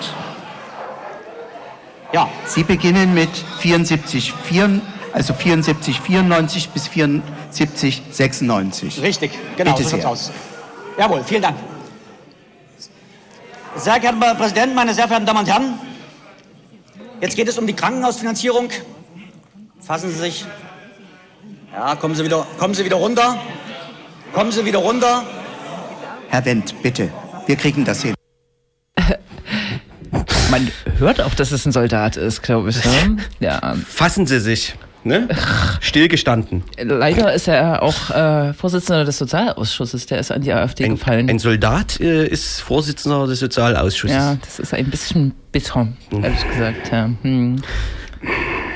[2.14, 4.82] Ja, Sie beginnen mit 74, 4,
[5.14, 9.02] also 74, 94 bis 74, 96.
[9.02, 10.08] richtig, genau, Bitte so sehr.
[10.08, 10.32] aus.
[10.96, 11.58] Jawohl, vielen Dank.
[13.78, 15.80] Sehr geehrter Herr Präsident, meine sehr verehrten Damen und Herren,
[17.20, 18.70] jetzt geht es um die Krankenhausfinanzierung.
[19.80, 20.46] Fassen Sie sich.
[21.74, 23.40] Ja, kommen Sie wieder, kommen Sie wieder runter.
[24.34, 25.24] Kommen Sie wieder runter.
[26.30, 27.10] Herr Wendt, bitte.
[27.48, 28.14] Wir kriegen das hin.
[30.52, 32.84] Man hört auch, dass es ein Soldat ist, glaube ich.
[32.86, 33.18] Ne?
[33.40, 33.76] Ja.
[33.88, 34.76] Fassen Sie sich.
[35.04, 35.28] Ne?
[35.82, 36.64] Stillgestanden.
[36.82, 40.06] Leider ist er auch äh, Vorsitzender des Sozialausschusses.
[40.06, 41.30] Der ist an die AfD Ein, gefallen.
[41.30, 44.16] ein Soldat äh, ist Vorsitzender des Sozialausschusses.
[44.16, 46.92] ja, das ist ein bisschen bitter, ehrlich gesagt.
[46.92, 47.10] Ja.
[47.24, 47.62] Hm.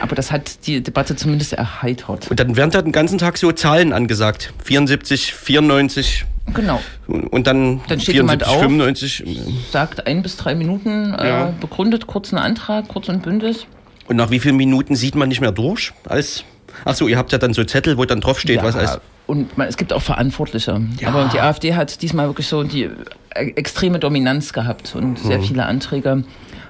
[0.02, 2.30] Aber das hat die Debatte zumindest erheitert.
[2.30, 4.54] Und dann werden da den ganzen Tag so Zahlen angesagt.
[4.64, 6.80] 74, 94 Genau.
[7.08, 8.60] und dann, Dann steht 74, jemand auf.
[8.60, 9.24] 95.
[9.72, 11.54] Sagt ein bis drei Minuten, äh, Ja.
[11.60, 13.68] begründet kurz einen Antrag, kurz und bündig.
[14.08, 15.92] Und nach wie vielen Minuten sieht man nicht mehr durch?
[16.08, 16.44] Als
[16.84, 19.58] Ach so, ihr habt ja dann so Zettel, wo dann drauf steht, was als und
[19.58, 20.80] man, es gibt auch Verantwortliche.
[21.00, 21.08] Ja.
[21.08, 25.44] Aber die AfD hat diesmal wirklich so die äh, extreme Dominanz gehabt und sehr Mhm.
[25.44, 26.24] viele Anträge.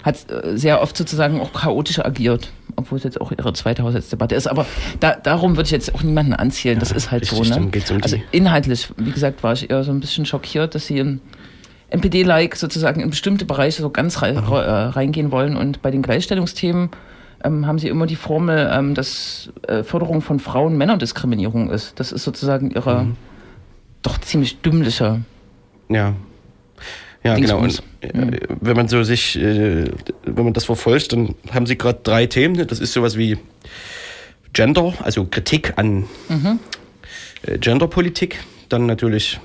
[0.05, 4.35] Hat äh, sehr oft sozusagen auch chaotisch agiert, obwohl es jetzt auch ihre zweite Haushaltsdebatte
[4.35, 4.45] ist.
[4.45, 4.67] Aber
[4.99, 6.79] da, darum würde ich jetzt auch niemanden anzielen.
[6.79, 7.59] Das ist halt richtig, so.
[7.59, 7.71] Ne?
[7.89, 11.21] um also inhaltlich, wie gesagt, war ich eher so ein bisschen schockiert, dass sie in
[11.89, 15.55] NPD-like sozusagen in bestimmte Bereiche so ganz rei äh, reingehen wollen.
[15.55, 16.89] Und bei den Gleichstellungsthemen
[17.43, 21.99] ähm, haben sie immer die Formel, ähm, dass äh, Förderung von Frauen Männerdiskriminierung ist.
[21.99, 23.15] Das ist sozusagen ihre Mhm.
[24.01, 25.21] doch ziemlich dümmliche.
[25.89, 26.13] Ja.
[27.25, 27.59] Ja, genau.
[27.59, 27.83] Dingsbums.
[28.13, 29.85] Und äh, wenn man so sich, äh,
[30.25, 32.67] wenn man das verfolgt, dann haben sie gerade drei Themen.
[32.67, 33.39] Das ist sowas wie
[34.53, 36.05] Gender, also Kritik an
[37.41, 39.39] äh, Genderpolitik, dann natürlich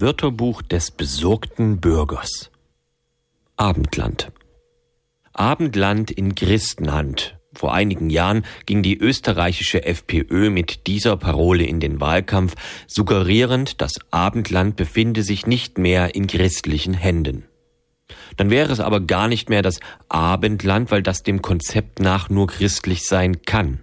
[0.00, 2.52] Wörterbuch des besorgten Bürgers.
[3.56, 4.30] Abendland.
[5.32, 7.36] Abendland in Christenhand.
[7.52, 12.54] Vor einigen Jahren ging die österreichische FPÖ mit dieser Parole in den Wahlkampf,
[12.86, 17.46] suggerierend, das Abendland befinde sich nicht mehr in christlichen Händen.
[18.36, 22.46] Dann wäre es aber gar nicht mehr das Abendland, weil das dem Konzept nach nur
[22.46, 23.80] christlich sein kann.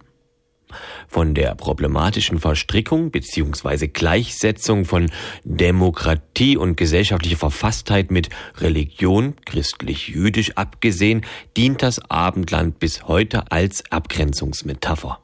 [1.07, 3.87] Von der problematischen Verstrickung bzw.
[3.87, 5.09] Gleichsetzung von
[5.43, 11.25] Demokratie und gesellschaftlicher Verfasstheit mit Religion, christlich-jüdisch abgesehen,
[11.55, 15.19] dient das Abendland bis heute als Abgrenzungsmetapher.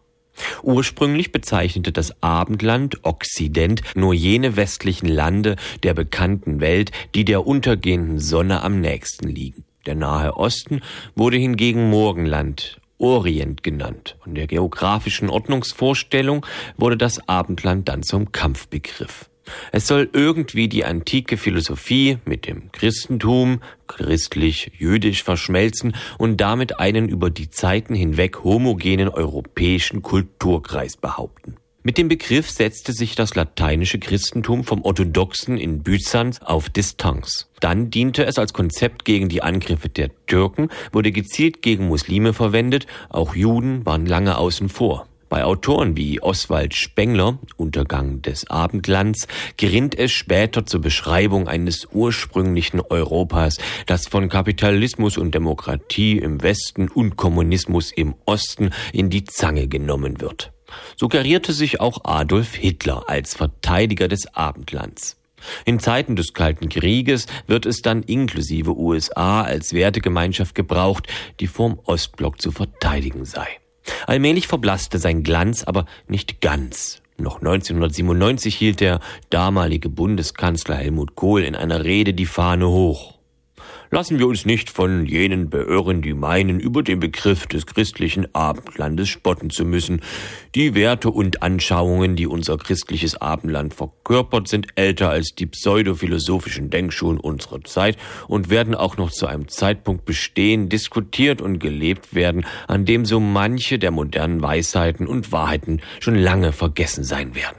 [0.64, 8.20] Ursprünglich bezeichnete das Abendland Okzident nur jene westlichen Lande der bekannten Welt, die der untergehenden
[8.20, 9.66] Sonne am nächsten liegen.
[9.86, 10.82] Der Nahe Osten
[11.16, 14.16] wurde hingegen Morgenland, Orient genannt.
[14.24, 16.46] Von der geografischen Ordnungsvorstellung
[16.78, 19.30] wurde das Abendland dann zum Kampfbegriff.
[19.72, 27.30] Es soll irgendwie die antike Philosophie mit dem Christentum, christlich-jüdisch verschmelzen und damit einen über
[27.30, 31.58] die Zeiten hinweg homogenen europäischen Kulturkreis behaupten.
[31.84, 37.50] Mit dem Begriff setzte sich das lateinische Christentum vom orthodoxen in Byzanz auf Distanz.
[37.60, 42.86] Dann diente es als Konzept gegen die Angriffe der Türken, wurde gezielt gegen Muslime verwendet,
[43.10, 45.08] auch Juden waren lange außen vor.
[45.28, 52.80] Bei Autoren wie Oswald Spengler, Untergang des Abendlands, gerinnt es später zur Beschreibung eines ursprünglichen
[52.82, 59.68] Europas, das von Kapitalismus und Demokratie im Westen und Kommunismus im Osten in die Zange
[59.68, 60.52] genommen wird
[60.96, 65.18] suggerierte sich auch Adolf Hitler als Verteidiger des Abendlands.
[65.66, 71.08] In Zeiten des Kalten Krieges wird es dann inklusive USA als Wertegemeinschaft gebraucht,
[71.40, 73.48] die vorm Ostblock zu verteidigen sei.
[74.06, 77.02] Allmählich verblasste sein Glanz aber nicht ganz.
[77.18, 83.21] Noch 1997 hielt der damalige Bundeskanzler Helmut Kohl in einer Rede die Fahne hoch.
[83.94, 89.10] Lassen wir uns nicht von jenen beirren, die meinen, über den Begriff des christlichen Abendlandes
[89.10, 90.00] spotten zu müssen.
[90.56, 97.20] Die Werte und Anschauungen, die unser christliches Abendland verkörpert, sind älter als die pseudophilosophischen Denkschulen
[97.20, 97.98] unserer Zeit
[98.30, 103.20] und werden auch noch zu einem Zeitpunkt bestehen, diskutiert und gelebt werden, an dem so
[103.20, 107.58] manche der modernen Weisheiten und Wahrheiten schon lange vergessen sein werden.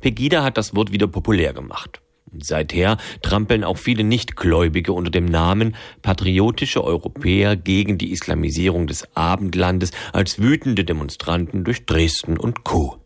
[0.00, 2.00] Pegida hat das Wort wieder populär gemacht.
[2.40, 9.90] Seither trampeln auch viele Nichtgläubige unter dem Namen patriotische Europäer gegen die Islamisierung des Abendlandes
[10.12, 12.98] als wütende Demonstranten durch Dresden und Co.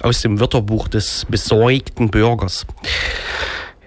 [0.00, 2.66] Aus dem Wörterbuch des besorgten Bürgers.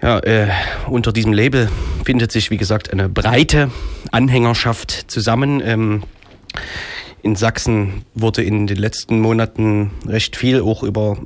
[0.02, 0.48] Ja, äh,
[0.88, 1.68] unter diesem Label
[2.04, 3.70] findet sich, wie gesagt, eine breite
[4.12, 5.60] Anhängerschaft zusammen.
[5.64, 6.04] Ähm,
[7.22, 11.18] in Sachsen wurde in den letzten Monaten recht viel auch über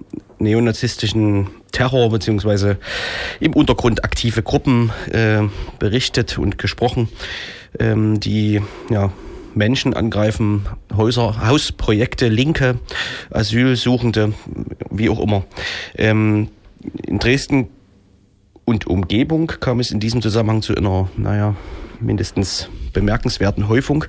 [0.43, 2.79] neonazistischen Terror beziehungsweise
[3.41, 5.43] im Untergrund aktive Gruppen äh,
[5.79, 7.09] berichtet und gesprochen,
[7.79, 9.11] ähm, die ja,
[9.55, 12.79] Menschen angreifen, Häuser, Hausprojekte, Linke,
[13.31, 14.35] Asylsuchende,
[14.91, 15.45] wie auch immer.
[15.97, 16.49] Ähm,
[17.07, 17.69] in Dresden
[18.65, 21.55] und Umgebung kam es in diesem Zusammenhang zu einer, naja,
[22.03, 24.05] mindestens bemerkenswerten Häufung.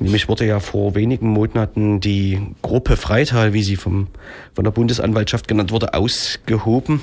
[0.00, 4.08] Nämlich wurde ja vor wenigen Monaten die Gruppe Freital, wie sie vom,
[4.54, 7.00] von der Bundesanwaltschaft genannt wurde, ausgehoben.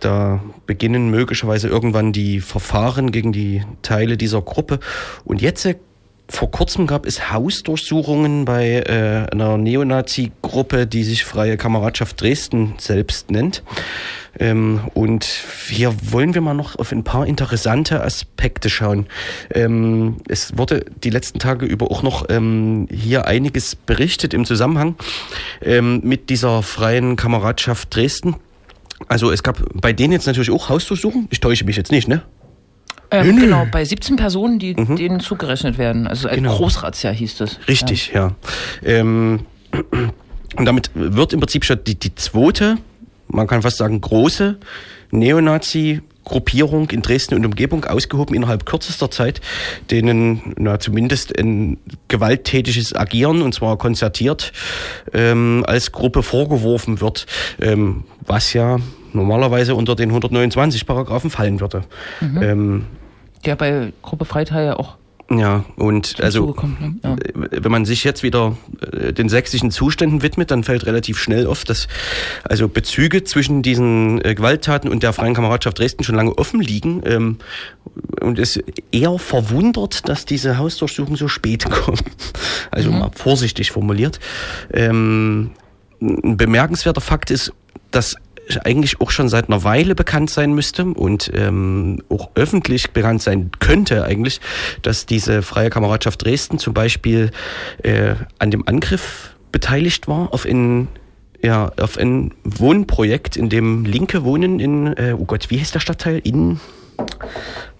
[0.00, 4.80] Da beginnen möglicherweise irgendwann die Verfahren gegen die Teile dieser Gruppe.
[5.24, 5.62] Und jetzt
[6.28, 13.30] vor kurzem gab es Hausdurchsuchungen bei äh, einer Neonazi-Gruppe, die sich Freie Kameradschaft Dresden selbst
[13.30, 13.62] nennt.
[14.38, 15.24] Ähm, und
[15.68, 19.06] hier wollen wir mal noch auf ein paar interessante Aspekte schauen.
[19.52, 24.96] Ähm, es wurde die letzten Tage über auch noch ähm, hier einiges berichtet im Zusammenhang
[25.62, 28.36] ähm, mit dieser Freien Kameradschaft Dresden.
[29.08, 31.28] Also es gab bei denen jetzt natürlich auch Hausdurchsuchungen.
[31.30, 32.22] Ich täusche mich jetzt nicht, ne?
[33.22, 34.96] Ähm, genau, bei 17 Personen, die mhm.
[34.96, 36.06] denen zugerechnet werden.
[36.06, 36.56] Also ein genau.
[36.56, 37.58] Großratsjahr hieß das.
[37.68, 38.32] Richtig, ja.
[38.82, 38.98] ja.
[38.98, 39.40] Ähm,
[40.56, 42.78] und damit wird im Prinzip schon die, die zweite
[43.28, 44.58] man kann fast sagen, große
[45.10, 49.42] Neonazi Gruppierung in Dresden und Umgebung ausgehoben innerhalb kürzester Zeit,
[49.90, 51.76] denen na, zumindest ein
[52.08, 54.52] gewalttätiges Agieren, und zwar konzertiert,
[55.12, 57.26] ähm, als Gruppe vorgeworfen wird,
[57.60, 58.78] ähm, was ja
[59.12, 61.82] normalerweise unter den 129 Paragraphen fallen würde.
[62.22, 62.42] Mhm.
[62.42, 62.84] Ähm,
[63.44, 64.96] der bei Gruppe Freital ja auch
[65.30, 66.96] ja, und also ne?
[67.02, 67.16] ja.
[67.34, 68.58] wenn man sich jetzt wieder
[68.92, 71.88] äh, den sächsischen Zuständen widmet, dann fällt relativ schnell auf, dass
[72.44, 77.02] also Bezüge zwischen diesen äh, Gewalttaten und der Freien Kameradschaft Dresden schon lange offen liegen
[77.06, 77.38] ähm,
[78.20, 78.60] und es
[78.92, 82.04] eher verwundert, dass diese Hausdurchsuchung so spät kommt.
[82.70, 82.98] Also mhm.
[82.98, 84.20] mal vorsichtig formuliert.
[84.74, 85.52] Ähm,
[86.02, 87.50] ein bemerkenswerter Fakt ist,
[87.90, 88.16] dass
[88.64, 93.50] eigentlich auch schon seit einer Weile bekannt sein müsste und ähm, auch öffentlich bekannt sein
[93.58, 94.40] könnte eigentlich,
[94.82, 97.30] dass diese Freie Kameradschaft Dresden zum Beispiel
[97.82, 100.88] äh, an dem Angriff beteiligt war auf ein
[101.42, 105.80] ja, auf ein Wohnprojekt, in dem Linke wohnen in, äh, oh Gott, wie heißt der
[105.80, 106.18] Stadtteil?
[106.24, 106.58] In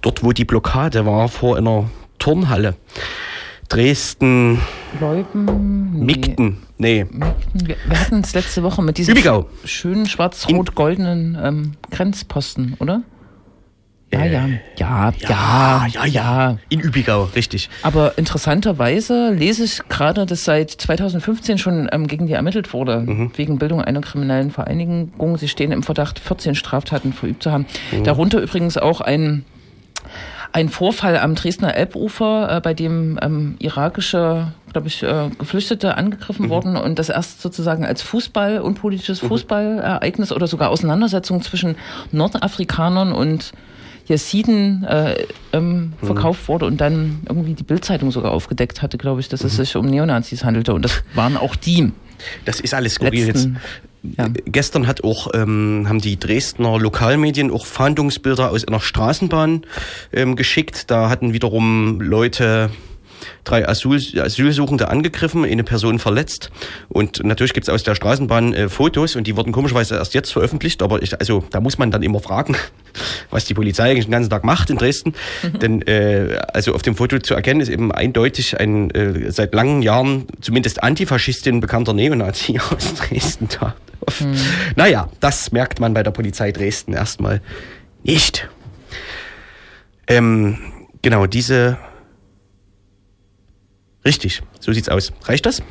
[0.02, 2.74] dort, wo die Blockade war, vor einer Turnhalle.
[3.74, 4.60] Dresden.
[5.00, 5.90] Leuben?
[5.94, 6.04] Nee.
[6.04, 6.58] Migden.
[6.78, 7.06] Nee.
[7.54, 9.46] Wir, wir hatten es letzte Woche mit diesem Übigau.
[9.64, 13.02] schönen schwarz-rot-goldenen ähm, Grenzposten, oder?
[14.12, 16.58] Ja, ja, ja, ja, ja, ja.
[16.68, 17.68] In Übigau, richtig.
[17.82, 23.32] Aber interessanterweise lese ich gerade, dass seit 2015 schon ähm, gegen die ermittelt wurde, mhm.
[23.34, 25.36] wegen Bildung einer kriminellen Vereinigung.
[25.36, 27.66] Sie stehen im Verdacht, 14 Straftaten verübt zu haben.
[27.90, 28.04] Mhm.
[28.04, 29.44] Darunter übrigens auch ein
[30.54, 36.46] ein Vorfall am Dresdner Elbufer, äh, bei dem ähm, irakische, glaube ich, äh, Geflüchtete angegriffen
[36.46, 36.50] mhm.
[36.50, 39.28] wurden und das erst sozusagen als Fußball, unpolitisches mhm.
[39.28, 41.74] Fußballereignis oder sogar Auseinandersetzung zwischen
[42.12, 43.52] Nordafrikanern und
[44.06, 46.06] Jesiden äh, ähm, mhm.
[46.06, 49.56] verkauft wurde und dann irgendwie die Bildzeitung sogar aufgedeckt hatte, glaube ich, dass es mhm.
[49.56, 50.72] sich um Neonazis handelte.
[50.72, 51.90] Und das waren auch die.
[52.44, 53.48] Das ist alles skurril jetzt.
[54.16, 54.28] Ja.
[54.44, 59.62] Gestern hat auch, ähm, haben die Dresdner Lokalmedien auch Fahndungsbilder aus einer Straßenbahn
[60.12, 60.90] ähm, geschickt.
[60.90, 62.70] Da hatten wiederum Leute
[63.44, 66.50] drei Asyl, Asylsuchende angegriffen, eine Person verletzt.
[66.88, 70.32] Und natürlich gibt es aus der Straßenbahn äh, Fotos und die wurden komischerweise erst jetzt
[70.32, 70.82] veröffentlicht.
[70.82, 72.56] Aber ich, also da muss man dann immer fragen,
[73.30, 75.14] was die Polizei eigentlich den ganzen Tag macht in Dresden.
[75.42, 75.58] Mhm.
[75.58, 79.82] Denn äh, also auf dem Foto zu erkennen ist eben eindeutig ein äh, seit langen
[79.82, 83.74] Jahren zumindest Antifaschistin bekannter Neonazi aus Dresden da.
[84.20, 84.36] Mhm.
[84.76, 87.40] Naja, das merkt man bei der Polizei Dresden erstmal
[88.02, 88.48] nicht.
[90.06, 90.58] Ähm,
[91.02, 91.78] genau, diese
[94.04, 95.12] Richtig, so sieht's aus.
[95.24, 95.62] Reicht das?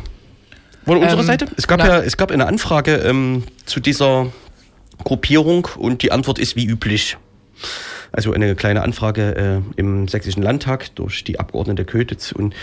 [0.85, 1.47] Von unserer ähm, Seite?
[1.55, 4.31] Es gab na, ja, es gab eine Anfrage ähm, zu dieser
[5.03, 7.17] Gruppierung und die Antwort ist wie üblich.
[8.11, 12.53] Also eine kleine Anfrage äh, im Sächsischen Landtag durch die Abgeordnete Kötitz und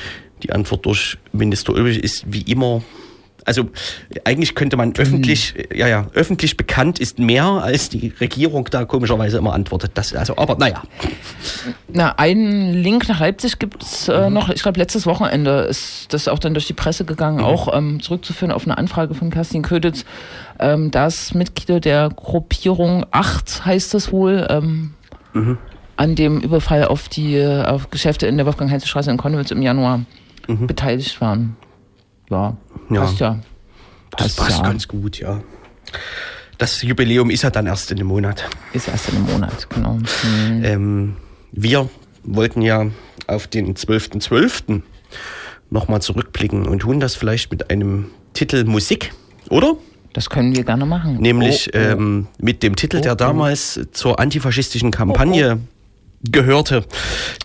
[0.43, 2.83] die Antwort durch Minister Ulrich ist wie immer
[3.51, 3.69] also
[4.25, 5.77] eigentlich könnte man öffentlich, mhm.
[5.77, 9.91] ja, ja, öffentlich bekannt ist mehr, als die Regierung da komischerweise immer antwortet.
[9.95, 10.85] Das, also, aber naja.
[11.89, 14.35] Na, einen Link nach Leipzig gibt's äh, mhm.
[14.35, 17.45] noch, ich glaube, letztes Wochenende ist das auch dann durch die Presse gegangen, mhm.
[17.45, 20.05] auch ähm, zurückzuführen auf eine Anfrage von Kerstin Köditz,
[20.61, 24.95] ähm, dass Mitglieder der Gruppierung 8 heißt das wohl, ähm,
[25.33, 25.59] mhm.
[25.97, 30.03] an dem Überfall auf die auf Geschäfte in der Wolfgang-Heinze-Straße in Konnewitz im Januar
[30.47, 30.69] mhm.
[30.69, 31.57] beteiligt waren.
[32.31, 32.57] Ja,
[32.95, 33.03] ja.
[33.03, 33.39] passt ja.
[34.11, 34.65] Passt das passt ja.
[34.65, 35.43] ganz gut, ja.
[36.59, 38.45] Das Jubiläum ist ja dann erst in einem Monat.
[38.73, 39.95] Ist erst in einem Monat, genau.
[39.95, 40.65] Mhm.
[40.65, 41.17] Ähm,
[41.53, 41.89] wir
[42.23, 42.87] wollten ja
[43.27, 44.29] auf den 12.12.
[44.29, 44.83] .12.
[45.71, 49.13] nochmal zurückblicken und tun das vielleicht mit einem Titel Musik,
[49.49, 49.77] oder?
[50.13, 51.17] Das können wir gerne machen.
[51.19, 51.81] Nämlich oh, oh.
[51.81, 53.19] Ähm, mit dem Titel, der oh, oh.
[53.19, 55.80] damals zur antifaschistischen Kampagne oh,
[56.23, 56.85] gehörte,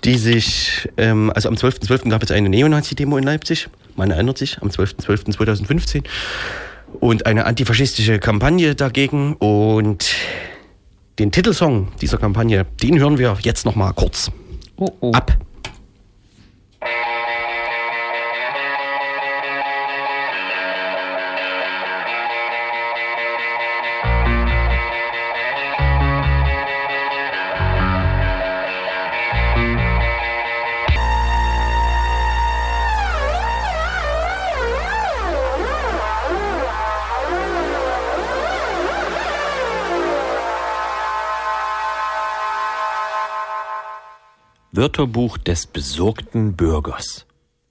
[0.04, 1.88] die sich, ähm, also am 12.12.
[1.88, 2.10] .12.
[2.10, 6.04] gab es eine Neonazi-Demo in Leipzig, man erinnert sich, am 12.12.2015
[7.00, 10.14] und eine antifaschistische Kampagne dagegen und
[11.20, 14.32] den Titelsong dieser Kampagne, den hören wir jetzt nochmal kurz
[14.78, 15.12] oh, oh.
[15.14, 15.38] ab.
[44.76, 47.26] Wörterbuch des besorgten Bürgers.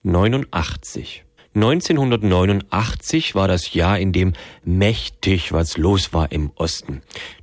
[0.04, 1.24] 89.
[1.54, 4.32] 1989 war das Jahr, in dem
[4.64, 7.02] mächtig was los war im Osten.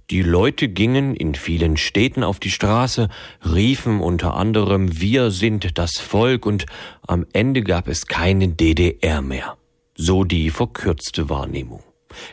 [0.09, 3.09] Die Leute gingen in vielen Städten auf die Straße,
[3.45, 6.65] riefen unter anderem Wir sind das Volk und
[7.05, 9.57] am Ende gab es keine DDR mehr.
[9.95, 11.83] So die verkürzte Wahrnehmung.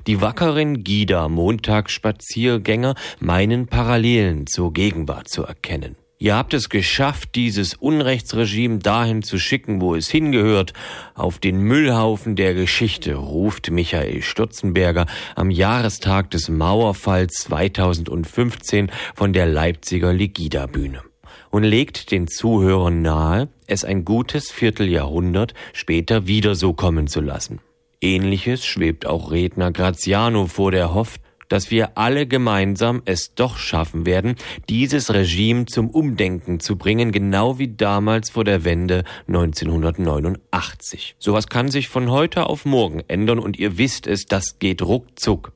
[0.07, 5.97] Die wackeren Gida-Montagsspaziergänger meinen Parallelen zur Gegenwart zu erkennen.
[6.21, 10.73] Ihr habt es geschafft, dieses Unrechtsregime dahin zu schicken, wo es hingehört,
[11.15, 15.07] auf den Müllhaufen der Geschichte, ruft Michael Stutzenberger
[15.37, 21.03] am Jahrestag des Mauerfalls 2015 von der Leipziger Legida-Bühne
[21.51, 27.61] und legt den Zuhörern nahe, es ein gutes Vierteljahrhundert später wieder so kommen zu lassen.
[28.01, 34.07] Ähnliches schwebt auch Redner Graziano vor, der hofft, dass wir alle gemeinsam es doch schaffen
[34.07, 34.37] werden,
[34.69, 41.17] dieses Regime zum Umdenken zu bringen, genau wie damals vor der Wende 1989.
[41.19, 45.53] Sowas kann sich von heute auf morgen ändern und ihr wisst es, das geht ruckzuck.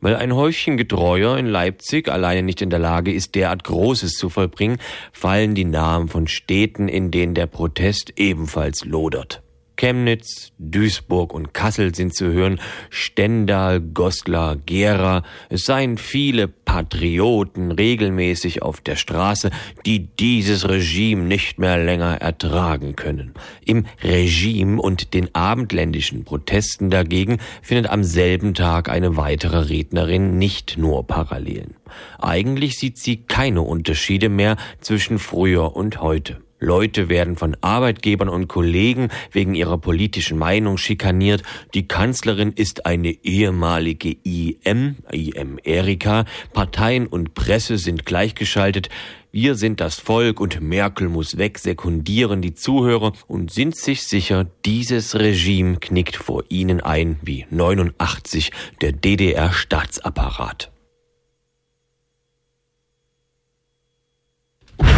[0.00, 4.28] Weil ein Häufchen Getreuer in Leipzig alleine nicht in der Lage ist, derart Großes zu
[4.28, 4.78] vollbringen,
[5.12, 9.42] fallen die Namen von Städten, in denen der Protest ebenfalls lodert.
[9.76, 12.60] Chemnitz, Duisburg und Kassel sind zu hören,
[12.90, 15.22] Stendal, Goslar, Gera.
[15.48, 19.50] Es seien viele Patrioten regelmäßig auf der Straße,
[19.84, 23.34] die dieses Regime nicht mehr länger ertragen können.
[23.64, 30.78] Im Regime und den abendländischen Protesten dagegen findet am selben Tag eine weitere Rednerin nicht
[30.78, 31.76] nur Parallelen.
[32.18, 36.45] Eigentlich sieht sie keine Unterschiede mehr zwischen früher und heute.
[36.58, 41.42] Leute werden von Arbeitgebern und Kollegen wegen ihrer politischen Meinung schikaniert.
[41.74, 46.24] Die Kanzlerin ist eine ehemalige IM, IM Erika.
[46.52, 48.88] Parteien und Presse sind gleichgeschaltet.
[49.32, 54.46] Wir sind das Volk und Merkel muss weg, sekundieren die Zuhörer und sind sich sicher,
[54.64, 58.50] dieses Regime knickt vor ihnen ein wie 89
[58.80, 60.72] der DDR-Staatsapparat.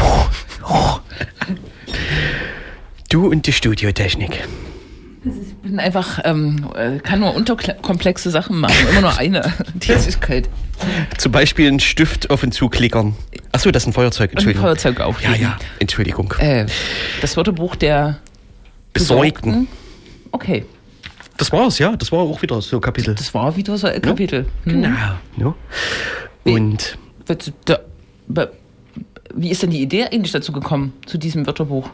[3.11, 4.44] Du und die Studiotechnik.
[5.24, 10.49] Ich bin einfach, ähm, äh, kann nur unterkomplexe Sachen machen, immer nur eine Tätigkeit.
[11.16, 13.16] Zum Beispiel einen Stift auf und zu klickern.
[13.53, 14.62] Achso, das ist ein Feuerzeug, Entschuldigung.
[14.64, 15.34] Ein Feuerzeug aufheben.
[15.36, 16.34] Ja, ja, Entschuldigung.
[16.38, 16.66] Äh,
[17.20, 18.18] das Wörterbuch der
[18.92, 19.53] Besorgten.
[19.53, 19.68] Besorgten.
[20.30, 20.66] Okay.
[21.38, 21.96] Das war's, ja.
[21.96, 23.14] Das war auch wieder so ein Kapitel.
[23.14, 24.46] Das war wieder so ein Kapitel.
[24.66, 24.82] Ja, hm.
[24.82, 24.96] Genau.
[25.36, 25.55] Ja.
[26.44, 26.99] Und.
[29.35, 31.91] Wie ist denn die Idee eigentlich dazu gekommen, zu diesem Wörterbuch?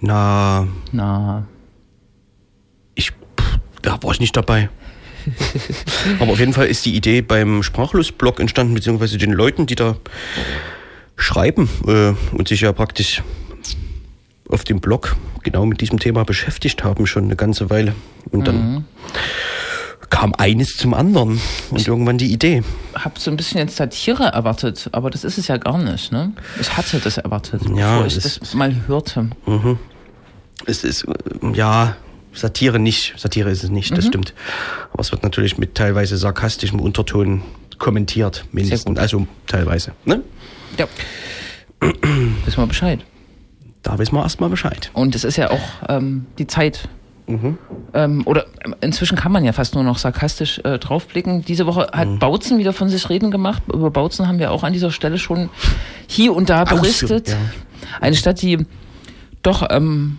[0.00, 0.66] Na.
[0.90, 1.46] Na.
[2.94, 3.12] Ich.
[3.82, 4.68] Da war ich nicht dabei.
[6.18, 9.96] Aber auf jeden Fall ist die Idee beim Sprachlos-Blog entstanden, beziehungsweise den Leuten, die da
[11.16, 13.22] schreiben äh, und sich ja praktisch
[14.48, 17.94] auf dem Blog genau mit diesem Thema beschäftigt haben, schon eine ganze Weile.
[18.30, 18.84] Und dann mhm
[20.12, 21.40] kam eines zum anderen
[21.70, 22.62] und ich irgendwann die Idee.
[22.94, 26.12] Habe so ein bisschen jetzt Satire erwartet, aber das ist es ja gar nicht.
[26.12, 26.32] Ne?
[26.60, 29.30] Ich hatte das erwartet, ja, bevor ich das mal hörte.
[29.46, 29.78] Mhm.
[30.66, 31.06] Es ist,
[31.54, 31.96] ja,
[32.34, 33.14] Satire nicht.
[33.16, 34.08] Satire ist es nicht, das mhm.
[34.08, 34.34] stimmt.
[34.92, 37.42] Aber es wird natürlich mit teilweise sarkastischem Unterton
[37.78, 38.98] kommentiert, mindestens.
[38.98, 39.92] Also teilweise.
[40.04, 40.22] Ne?
[40.76, 40.86] Ja.
[42.44, 43.00] wissen wir Bescheid.
[43.82, 44.90] Da wissen wir erstmal Bescheid.
[44.92, 46.88] Und es ist ja auch ähm, die Zeit
[47.26, 47.58] Mhm.
[47.94, 48.46] Ähm, oder
[48.80, 51.44] inzwischen kann man ja fast nur noch sarkastisch äh, draufblicken.
[51.44, 52.18] Diese Woche hat mhm.
[52.18, 53.62] Bautzen wieder von sich reden gemacht.
[53.72, 55.48] Über Bautzen haben wir auch an dieser Stelle schon
[56.08, 57.28] hier und da berichtet.
[57.28, 57.36] Ja.
[58.00, 58.66] Eine Stadt, die
[59.42, 60.18] doch ähm,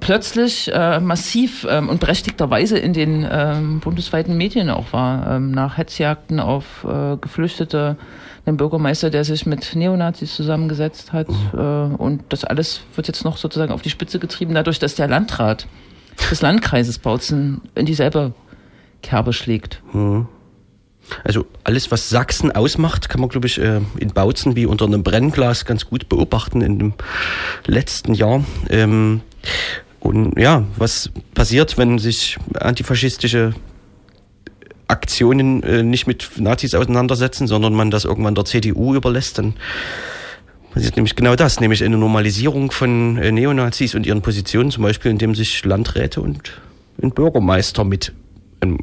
[0.00, 5.78] plötzlich äh, massiv ähm, und berechtigterweise in den ähm, bundesweiten Medien auch war, ähm, nach
[5.78, 7.96] Hetzjagden auf äh, Geflüchtete,
[8.48, 11.28] einem Bürgermeister, der sich mit Neonazis zusammengesetzt hat.
[11.28, 11.58] Mhm.
[11.58, 15.08] Äh, und das alles wird jetzt noch sozusagen auf die Spitze getrieben, dadurch, dass der
[15.08, 15.66] Landrat
[16.30, 18.32] des Landkreises Bautzen in dieselbe
[19.02, 19.82] Kerbe schlägt.
[19.92, 20.26] Mhm.
[21.24, 25.02] Also alles, was Sachsen ausmacht, kann man, glaube ich, äh, in Bautzen wie unter einem
[25.02, 26.92] Brennglas ganz gut beobachten in dem
[27.66, 28.44] letzten Jahr.
[28.68, 29.22] Ähm,
[30.00, 33.54] und ja, was passiert, wenn sich antifaschistische
[34.88, 39.54] Aktionen äh, nicht mit Nazis auseinandersetzen, sondern man das irgendwann der CDU überlässt, dann
[40.72, 45.10] passiert nämlich genau das, nämlich eine Normalisierung von äh, Neonazis und ihren Positionen, zum Beispiel
[45.10, 46.60] indem sich Landräte und
[47.02, 48.12] ein Bürgermeister mit
[48.60, 48.78] einem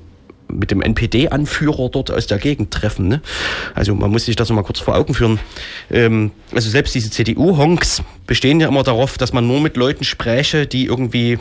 [0.48, 3.08] mit dem NPD-Anführer dort aus der Gegend treffen.
[3.08, 3.22] Ne?
[3.74, 5.40] Also man muss sich das mal kurz vor Augen führen.
[5.90, 10.68] Ähm, also selbst diese CDU-Honks bestehen ja immer darauf, dass man nur mit Leuten spräche,
[10.68, 11.40] die irgendwie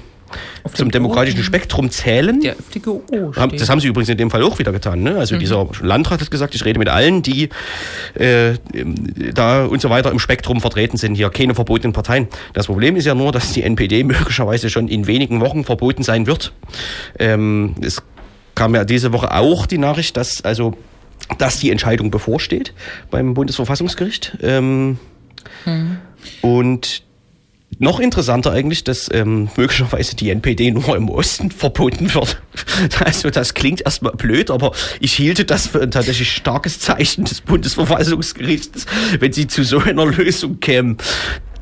[0.62, 1.42] auf zum demokratischen.
[1.42, 2.40] Spektrum zählen.
[2.40, 3.02] Der FDGO
[3.50, 5.02] das haben sie übrigens in dem Fall auch wieder getan.
[5.02, 5.16] Ne?
[5.16, 5.40] Also mhm.
[5.40, 7.48] dieser Landrat hat gesagt, ich rede mit allen, die
[8.14, 8.54] äh,
[9.34, 11.14] da und so weiter im Spektrum vertreten sind.
[11.14, 12.28] Hier keine verbotenen Parteien.
[12.52, 16.26] Das Problem ist ja nur, dass die NPD möglicherweise schon in wenigen Wochen verboten sein
[16.26, 16.52] wird.
[17.18, 18.02] Ähm, es
[18.54, 20.76] kam ja diese Woche auch die Nachricht, dass also
[21.38, 22.74] dass die Entscheidung bevorsteht
[23.10, 24.38] beim Bundesverfassungsgericht.
[24.42, 24.98] Ähm,
[25.64, 25.98] mhm.
[26.42, 27.02] Und
[27.78, 32.40] Noch interessanter eigentlich, dass ähm, möglicherweise die NPD nur im Osten verboten wird.
[33.04, 37.40] Also das klingt erstmal blöd, aber ich hielte das für ein tatsächlich starkes Zeichen des
[37.40, 38.86] Bundesverfassungsgerichts,
[39.18, 40.98] wenn sie zu so einer Lösung kämen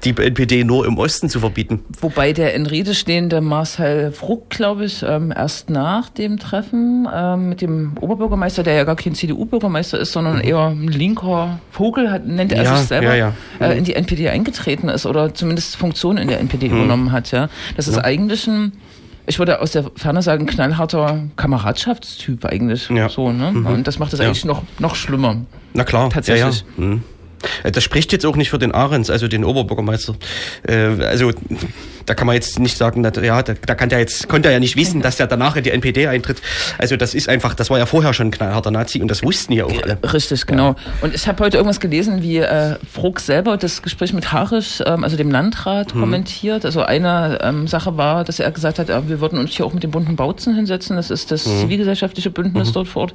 [0.05, 1.80] die NPD nur im Osten zu verbieten.
[2.00, 7.48] Wobei der in Rede stehende Marcel Fruck, glaube ich, ähm, erst nach dem Treffen ähm,
[7.48, 10.44] mit dem Oberbürgermeister, der ja gar kein CDU-Bürgermeister ist, sondern mhm.
[10.44, 13.66] eher ein linker Vogel, hat, nennt er ja, sich selber, ja, ja.
[13.66, 16.76] Äh, in die NPD eingetreten ist oder zumindest Funktion in der NPD mhm.
[16.76, 17.30] übernommen hat.
[17.30, 18.72] Ja, Das ist eigentlich ein
[19.24, 22.88] ich würde aus der Ferne sagen, knallharter Kameradschaftstyp eigentlich.
[22.90, 23.09] Ja.
[23.09, 23.53] So, ne?
[23.53, 23.66] Mhm.
[23.66, 25.36] Und das macht es eigentlich noch, noch schlimmer.
[25.74, 26.11] Na klar.
[26.11, 26.64] Tatsächlich.
[26.76, 26.88] Ja, ja.
[26.88, 27.03] Mhm.
[27.62, 30.14] Äh, das spricht jetzt auch nicht für den Ahrens, also den Oberbürgermeister.
[30.66, 31.32] Äh, also
[32.07, 34.55] da kann man jetzt nicht sagen, dass, ja, da, da kann der jetzt, konnte er
[34.55, 36.43] ja nicht wissen, dass der danach in die NPD eintritt.
[36.78, 39.53] Also das ist einfach, das war ja vorher schon ein knallharter Nazi und das wussten
[39.53, 39.99] ja auch alle.
[40.12, 40.70] Richtig, genau.
[40.70, 40.76] Ja.
[41.01, 45.05] Und ich habe heute irgendwas gelesen, wie äh, Fruck selber das Gespräch mit Harisch, ähm,
[45.05, 46.01] also dem Landrat, hm.
[46.01, 46.64] kommentiert.
[46.64, 49.72] Also eine ähm, Sache war, dass er gesagt hat, ja, wir würden uns hier auch
[49.72, 50.97] mit dem bunten Bautzen hinsetzen.
[50.97, 51.61] Das ist das hm.
[51.61, 52.74] zivilgesellschaftliche Bündnis hm.
[52.74, 53.14] dort vor Ort.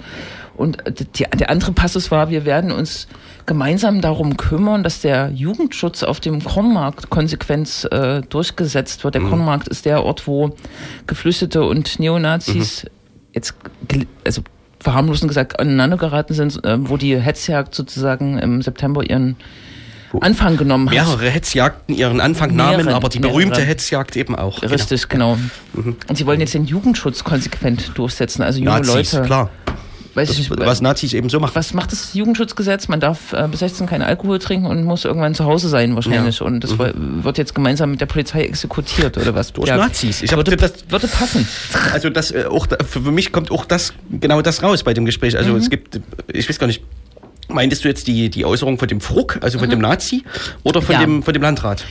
[0.56, 0.78] Und
[1.18, 3.08] die, der andere Passus war, wir werden uns
[3.48, 9.16] gemeinsam darum kümmern, dass der Jugendschutz auf dem Kornmarkt konsequent äh, durchgesetzt wird.
[9.16, 9.30] Der mhm.
[9.30, 10.56] Kornmarkt ist der Ort, wo
[11.08, 12.90] Geflüchtete und Neonazis mhm.
[13.32, 13.56] jetzt,
[14.26, 14.44] also
[14.80, 19.38] verharmlosen gesagt, aneinander geraten sind, äh, wo die Hetzjagd sozusagen im September ihren
[20.20, 20.94] Anfang genommen hat.
[20.94, 24.62] Mehrere Hetzjagden ihren Anfang mehrere, nahmen, aber die berühmte Hetzjagd eben auch.
[24.62, 25.38] Richtig, genau.
[25.74, 25.88] genau.
[25.88, 25.96] Mhm.
[26.08, 29.26] Und sie wollen jetzt den Jugendschutz konsequent durchsetzen, also junge Nazis, Leute.
[29.26, 29.50] klar
[30.18, 31.52] weiß ich nicht, was Nazis eben so machen.
[31.54, 32.88] Was macht das Jugendschutzgesetz?
[32.88, 36.40] Man darf äh, bis 16 keinen Alkohol trinken und muss irgendwann zu Hause sein wahrscheinlich.
[36.40, 36.46] Ja.
[36.46, 37.24] Und das mhm.
[37.24, 39.54] wird jetzt gemeinsam mit der Polizei exekutiert oder was?
[39.54, 39.78] Durch ja.
[39.78, 40.22] Nazis.
[40.24, 41.48] Ich würde, das würde passen.
[41.94, 45.38] Also das äh, auch für mich kommt auch das genau das raus bei dem Gespräch.
[45.38, 45.58] Also mhm.
[45.58, 46.00] es gibt,
[46.32, 46.84] ich weiß gar nicht.
[47.50, 49.72] Meintest du jetzt die, die Äußerung von dem Fruck, also von mhm.
[49.72, 50.24] dem Nazi,
[50.64, 51.00] oder von, ja.
[51.00, 51.86] dem, von dem Landrat?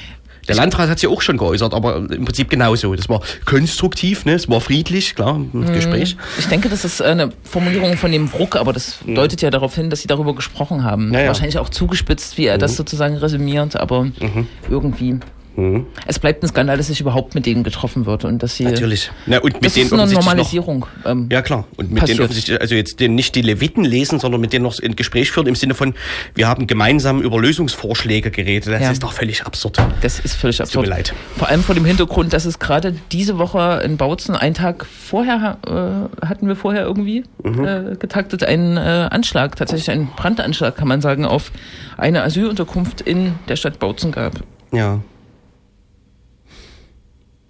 [0.48, 2.94] Der Landrat hat sich auch schon geäußert, aber im Prinzip genauso.
[2.94, 4.34] Das war konstruktiv, ne?
[4.34, 5.72] es war friedlich, klar, im mhm.
[5.72, 6.16] Gespräch.
[6.38, 9.90] Ich denke, das ist eine Formulierung von dem Bruck, aber das deutet ja darauf hin,
[9.90, 11.12] dass sie darüber gesprochen haben.
[11.12, 11.26] Ja, ja.
[11.28, 12.60] Wahrscheinlich auch zugespitzt, wie er mhm.
[12.60, 14.46] das sozusagen resümiert, aber mhm.
[14.70, 15.18] irgendwie.
[15.56, 15.86] Mhm.
[16.06, 18.64] Es bleibt ein Skandal, dass sich überhaupt mit denen getroffen wird und dass sie.
[18.64, 19.10] Natürlich.
[19.26, 20.80] Na, und mit das denen ist eine Normalisierung.
[20.80, 21.64] Noch, ähm, ja klar.
[21.76, 22.18] Und mit passiert.
[22.18, 25.30] denen offensichtlich, also jetzt den, nicht die Leviten lesen, sondern mit denen noch ein Gespräch
[25.30, 25.94] führen im Sinne von,
[26.34, 28.72] wir haben gemeinsam über Lösungsvorschläge geredet.
[28.72, 28.90] Das ja.
[28.90, 29.78] ist doch völlig absurd.
[30.02, 30.84] Das ist völlig absurd.
[30.84, 31.14] Tut mir leid.
[31.36, 35.58] Vor allem vor dem Hintergrund, dass es gerade diese Woche in Bautzen, einen Tag vorher,
[35.66, 37.64] äh, hatten wir vorher irgendwie mhm.
[37.64, 41.50] äh, getaktet, einen äh, Anschlag, tatsächlich einen Brandanschlag, kann man sagen, auf
[41.96, 44.34] eine Asylunterkunft in der Stadt Bautzen gab.
[44.72, 45.00] Ja.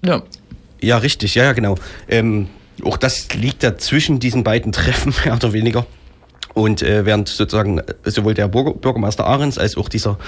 [0.06, 0.22] Ja.
[0.80, 1.76] Ja, richtig, ja, ja, genau.
[2.08, 2.48] Ähm,
[2.84, 5.86] auch das liegt ja zwischen diesen beiden Treffen, mehr oder weniger.
[6.54, 10.18] Und äh, während sozusagen sowohl der Bürgermeister Ahrens als auch dieser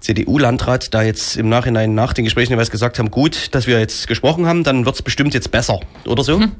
[0.00, 4.06] CDU-Landrat da jetzt im Nachhinein nach den Gesprächen jeweils gesagt haben, gut, dass wir jetzt
[4.06, 6.40] gesprochen haben, dann wird's bestimmt jetzt besser oder so.
[6.40, 6.52] Hm.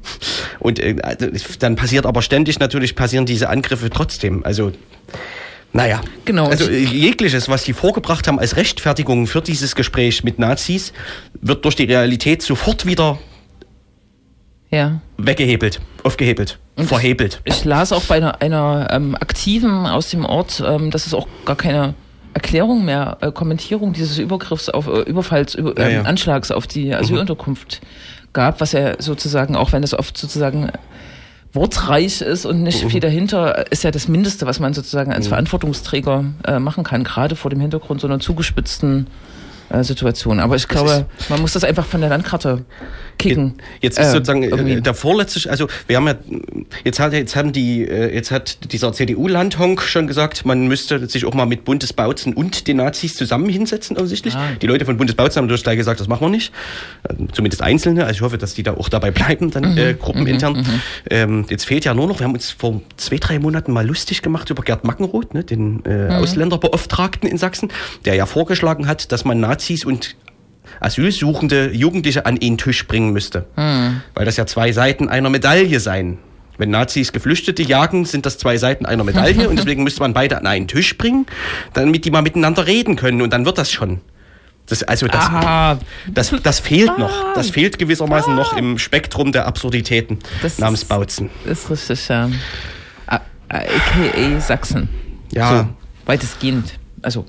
[0.59, 0.96] Und äh,
[1.59, 4.44] dann passiert aber ständig natürlich passieren diese Angriffe trotzdem.
[4.44, 4.72] Also
[5.73, 6.49] naja, genau.
[6.49, 10.93] Also äh, jegliches, was sie vorgebracht haben als Rechtfertigung für dieses Gespräch mit Nazis,
[11.41, 13.18] wird durch die Realität sofort wieder
[14.71, 15.01] ja.
[15.16, 17.41] weggehebelt, aufgehebelt, Und verhebelt.
[17.45, 21.14] Ich, ich, las auch bei einer, einer ähm, Aktiven aus dem Ort, ähm, dass es
[21.14, 21.95] auch gar keine
[22.35, 26.03] Erklärung mehr, äh, Kommentierung dieses Übergriffs auf äh, Überfalls, über, ähm, ja, ja.
[26.03, 28.29] Anschlags auf die Asylunterkunft mhm.
[28.33, 30.71] gab, was ja sozusagen, auch wenn es oft sozusagen
[31.53, 36.24] wortreich ist und nicht viel dahinter, ist ja das Mindeste, was man sozusagen als Verantwortungsträger
[36.46, 39.09] äh, machen kann, gerade vor dem Hintergrund so einer zugespitzten
[39.70, 40.38] äh, Situation.
[40.40, 42.64] Aber ich glaube, man muss das einfach von der Landkarte
[43.21, 43.55] kicken.
[43.81, 44.81] Jetzt ist äh, sozusagen äh, irgendwie.
[44.81, 46.14] der vorletzte, also wir haben ja,
[46.85, 51.25] jetzt hat, jetzt haben die, äh, jetzt hat dieser CDU-Landhonk schon gesagt, man müsste sich
[51.25, 54.35] auch mal mit Bundesbautzen und den Nazis zusammen hinsetzen, offensichtlich.
[54.35, 54.49] Ah.
[54.61, 56.53] Die Leute von Bundesbautzen haben durch gleich gesagt, das machen wir nicht.
[57.33, 58.05] Zumindest Einzelne.
[58.05, 59.79] Also ich hoffe, dass die da auch dabei bleiben, dann mhm.
[59.79, 60.55] äh, gruppenintern.
[60.55, 60.59] Mhm.
[60.59, 60.81] mhm.
[61.11, 64.23] Ähm, jetzt fehlt ja nur noch, wir haben uns vor zwei, drei Monaten mal lustig
[64.23, 66.11] gemacht über Gerd Mackenroth, ne, den äh, mhm.
[66.11, 67.71] Ausländerbeauftragten in Sachsen,
[68.05, 70.16] der ja vorgeschlagen hat, dass man Nazis und
[70.81, 73.47] asylsuchende Jugendliche an den Tisch bringen müsste.
[73.57, 74.01] Hm.
[74.14, 76.18] Weil das ja zwei Seiten einer Medaille seien.
[76.59, 80.37] Wenn Nazis Geflüchtete jagen, sind das zwei Seiten einer Medaille und deswegen müsste man beide
[80.37, 81.26] an einen Tisch bringen,
[81.72, 84.01] damit die mal miteinander reden können und dann wird das schon.
[84.66, 85.78] Das, also das, ah.
[86.07, 87.35] das, das fehlt noch.
[87.35, 88.37] Das fehlt gewissermaßen ah.
[88.37, 91.31] noch im Spektrum der Absurditäten das namens Bautzen.
[91.45, 92.28] Das ist richtig, ja.
[93.49, 94.89] AKA Sachsen.
[95.33, 95.59] Ja.
[95.59, 95.68] So,
[96.07, 96.78] weitestgehend.
[97.03, 97.24] Also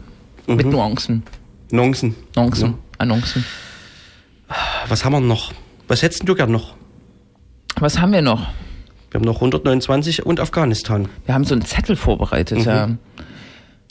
[0.45, 0.71] mit mhm.
[0.71, 1.23] Nuancen.
[1.71, 2.15] Nuancen.
[2.35, 2.69] Nuancen.
[2.69, 2.77] Ja.
[3.01, 3.45] Annoncen.
[4.87, 5.51] Was haben wir noch?
[5.87, 6.75] Was hättest du gern noch?
[7.79, 8.47] Was haben wir noch?
[9.09, 11.09] Wir haben noch 129 und Afghanistan.
[11.25, 12.65] Wir haben so einen Zettel vorbereitet, mhm.
[12.65, 12.89] ja.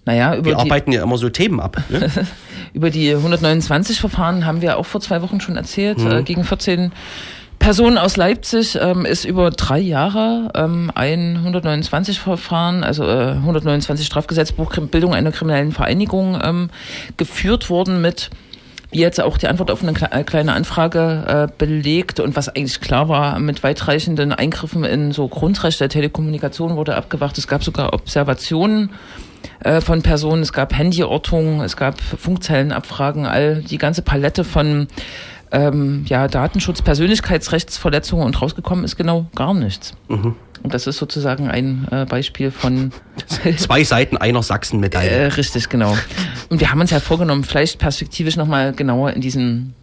[0.06, 1.76] Naja, über Wir die, arbeiten ja immer so Themen ab.
[1.90, 2.10] Ne?
[2.72, 5.98] über die 129-Verfahren haben wir auch vor zwei Wochen schon erzählt.
[5.98, 6.10] Mhm.
[6.10, 6.92] Äh, gegen 14
[7.58, 14.74] Personen aus Leipzig ähm, ist über drei Jahre ähm, ein 129-Verfahren, also äh, 129 Strafgesetzbuch
[14.90, 16.70] Bildung einer kriminellen Vereinigung ähm,
[17.18, 18.30] geführt worden mit
[18.92, 23.08] jetzt auch die Antwort auf eine äh, kleine Anfrage äh, belegt und was eigentlich klar
[23.08, 27.38] war, mit weitreichenden Eingriffen in so Grundrechte der Telekommunikation wurde abgewacht.
[27.38, 28.90] Es gab sogar Observationen
[29.60, 34.88] äh, von Personen, es gab Handyortungen, es gab Funkzellenabfragen, all die ganze Palette von
[35.52, 39.94] ähm, ja, Datenschutz, Persönlichkeitsrechtsverletzungen und rausgekommen ist genau gar nichts.
[40.08, 40.36] Mhm.
[40.62, 42.92] Und das ist sozusagen ein äh, Beispiel von
[43.56, 45.10] Zwei Seiten einer Sachsen-Medaille.
[45.10, 45.96] äh, richtig, genau.
[46.48, 49.74] Und wir haben uns ja vorgenommen, vielleicht perspektivisch nochmal genauer in diesen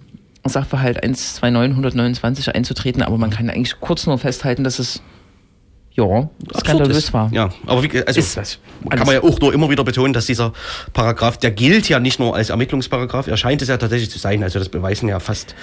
[0.45, 5.01] Sachverhalt 129 129 einzutreten, aber man kann eigentlich kurz nur festhalten, dass es
[5.97, 6.29] ja,
[6.59, 7.13] skandalös ist.
[7.13, 7.29] war.
[7.33, 10.25] Ja, aber wie, also Ist das kann man ja auch nur immer wieder betonen, dass
[10.25, 10.53] dieser
[10.93, 14.43] Paragraph, der gilt ja nicht nur als Ermittlungsparagraph, er scheint es ja tatsächlich zu sein.
[14.43, 15.55] Also das beweisen ja fast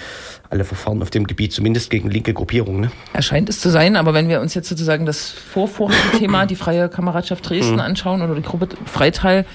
[0.51, 2.82] alle Verfahren auf dem Gebiet, zumindest gegen linke Gruppierungen.
[2.82, 2.91] Ne?
[3.12, 6.89] Erscheint es zu sein, aber wenn wir uns jetzt sozusagen das vorvorige Thema, die Freie
[6.89, 9.47] Kameradschaft Dresden anschauen oder die Gruppe Freital,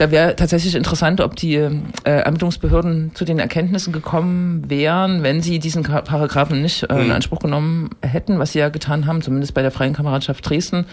[0.00, 1.70] da wäre tatsächlich interessant, ob die äh,
[2.04, 7.90] Ermittlungsbehörden zu den Erkenntnissen gekommen wären, wenn sie diesen Paragraphen nicht äh, in Anspruch genommen
[8.00, 10.86] hätten, was sie ja getan haben, zumindest bei der Freien Kameradschaft Dresden.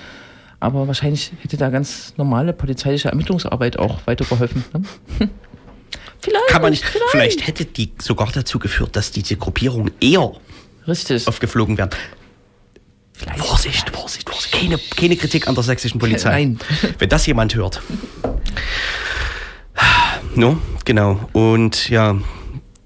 [0.60, 4.66] Aber wahrscheinlich hätte da ganz normale polizeiliche Ermittlungsarbeit auch weitergeholfen.
[4.74, 4.82] Ne?
[6.20, 6.48] Vielleicht.
[6.50, 10.34] Kann man nicht, vielleicht hätte die sogar dazu geführt, dass diese Gruppierungen eher
[10.86, 11.28] Richtig.
[11.28, 11.92] aufgeflogen werden.
[13.14, 13.40] Vielleicht.
[13.40, 14.54] Vorsicht, Vorsicht, Vorsicht.
[14.54, 16.32] Keine, keine Kritik an der sächsischen Polizei.
[16.32, 16.60] Nein.
[16.98, 17.82] Wenn das jemand hört.
[20.36, 21.20] No, genau.
[21.34, 22.16] Und ja,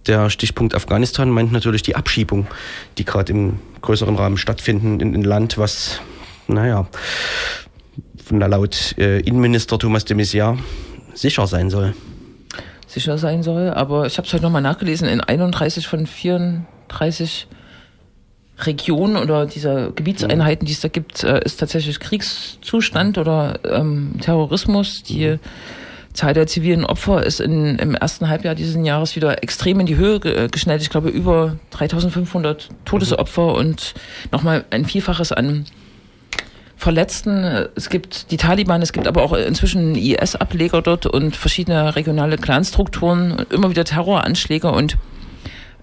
[0.07, 2.47] der Stichpunkt Afghanistan meint natürlich die Abschiebung,
[2.97, 5.99] die gerade im größeren Rahmen stattfinden in ein Land, was,
[6.47, 6.88] naja,
[8.30, 10.57] laut äh, Innenminister Thomas de Maizière
[11.13, 11.93] sicher sein soll.
[12.88, 13.69] sicher sein soll.
[13.69, 17.47] Aber ich habe es heute nochmal nachgelesen, in 31 von 34
[18.66, 25.03] Regionen oder dieser Gebietseinheiten, die es da gibt, äh, ist tatsächlich Kriegszustand oder ähm, Terrorismus.
[25.03, 25.38] Die
[26.14, 29.95] Zahl der zivilen Opfer ist in, im ersten Halbjahr dieses Jahres wieder extrem in die
[29.95, 30.82] Höhe ge- äh, geschnellt.
[30.82, 33.93] Ich glaube, über 3500 Todesopfer und
[34.32, 35.66] nochmal ein Vielfaches an
[36.76, 37.68] Verletzten.
[37.76, 43.34] Es gibt die Taliban, es gibt aber auch inzwischen IS-Ableger dort und verschiedene regionale Clanstrukturen,
[43.34, 44.97] und immer wieder Terroranschläge und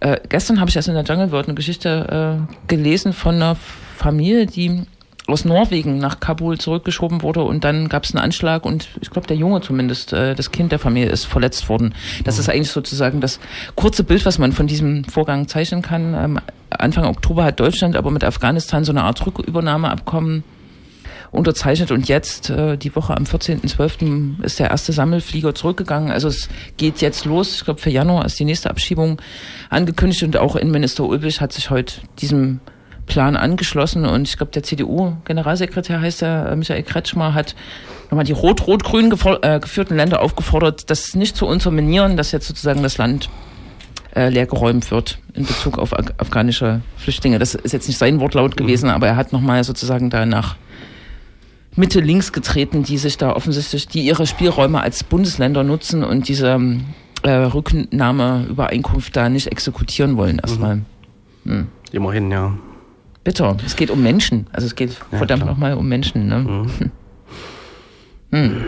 [0.01, 3.57] äh, gestern habe ich erst in der Jungle World eine Geschichte äh, gelesen von einer
[3.96, 4.82] Familie, die
[5.26, 9.26] aus Norwegen nach Kabul zurückgeschoben wurde und dann gab es einen Anschlag und ich glaube
[9.26, 11.94] der Junge zumindest, äh, das Kind der Familie ist verletzt worden.
[12.24, 13.38] Das ist eigentlich sozusagen das
[13.74, 16.14] kurze Bild, was man von diesem Vorgang zeichnen kann.
[16.14, 16.40] Ähm,
[16.70, 20.44] Anfang Oktober hat Deutschland aber mit Afghanistan so eine Art Rückübernahmeabkommen
[21.31, 24.43] unterzeichnet und jetzt äh, die Woche am 14.12.
[24.43, 26.11] ist der erste Sammelflieger zurückgegangen.
[26.11, 27.57] Also es geht jetzt los.
[27.57, 29.20] Ich glaube für Januar ist die nächste Abschiebung
[29.70, 32.61] angekündigt und auch Innenminister Ulbich hat sich heute diesem
[33.07, 37.55] Plan angeschlossen und ich glaube der CDU-Generalsekretär heißt er, äh, Michael Kretschmer, hat
[38.11, 39.12] nochmal die rot-rot-grün
[39.43, 43.29] äh, geführten Länder aufgefordert, das nicht zu unterminieren, dass jetzt sozusagen das Land
[44.14, 47.39] äh, leergeräumt wird in Bezug auf af afghanische Flüchtlinge.
[47.39, 50.57] Das ist jetzt nicht sein Wortlaut gewesen, aber er hat nochmal sozusagen da nach
[51.79, 56.49] Mitte links getreten, die sich da offensichtlich, die ihre Spielräume als Bundesländer nutzen und diese
[56.49, 56.87] ähm,
[57.22, 60.83] äh, Rücknahmeübereinkunft da nicht exekutieren wollen erstmal.
[61.93, 62.53] Immerhin, ja.
[63.24, 63.57] Bitter.
[63.64, 64.49] Es geht um Menschen.
[64.53, 66.26] Also es geht Ja, verdammt nochmal um Menschen.
[66.26, 66.37] Ne?
[66.37, 66.91] Hm.
[68.31, 68.61] Hm.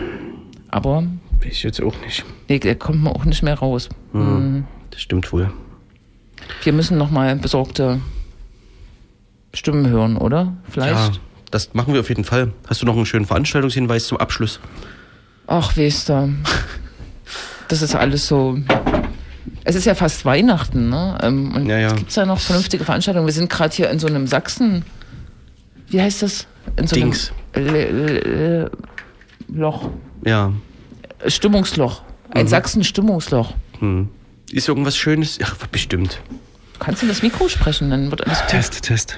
[0.69, 1.03] Aber
[1.43, 2.25] ich jetzt auch nicht.
[2.49, 3.89] nee, da kommt man auch nicht mehr raus.
[4.11, 4.65] Hm.
[4.89, 5.51] Das stimmt wohl.
[6.63, 7.99] Wir müssen nochmal besorgte
[9.53, 10.53] Stimmen hören, oder?
[10.63, 11.15] Vielleicht?
[11.15, 11.21] Ja,
[11.51, 12.51] das machen wir auf jeden Fall.
[12.67, 14.59] Hast du noch einen schönen Veranstaltungshinweis zum Abschluss?
[15.47, 16.33] Ach, weißt du,
[17.67, 18.57] das ist alles so.
[19.63, 21.17] Es ist ja fast Weihnachten, ne?
[21.21, 21.93] Ähm, Und Ja, ja.
[21.93, 23.27] gibt's da noch vernünftige Veranstaltungen?
[23.27, 24.83] Wir sind gerade hier in so einem Sachsen.
[25.87, 26.47] Wie heißt das?
[26.77, 27.31] In so Dings.
[27.53, 28.69] einem
[29.53, 29.89] Loch.
[30.25, 30.53] Ja.
[31.27, 32.01] Stimmungsloch.
[32.31, 33.53] Ein Sachsen-Stimmungsloch.
[33.79, 34.07] Hm.
[34.51, 35.37] Ist irgendwas Schönes?
[35.37, 36.21] Ja, bestimmt.
[36.81, 37.91] Kannst du das Mikro sprechen?
[37.91, 38.49] Dann wird alles gut.
[38.49, 39.15] Test, Test.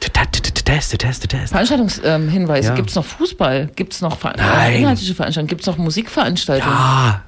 [0.00, 1.52] Test, Test, Test.
[1.52, 2.68] Veranstaltungshinweise.
[2.68, 2.74] Ja.
[2.74, 3.70] Gibt's noch Fußball?
[3.76, 4.80] Gibt's noch Ver Nein.
[4.80, 5.48] inhaltliche Veranstaltungen?
[5.48, 6.74] Gibt's noch Musikveranstaltungen?
[6.74, 7.22] Ah.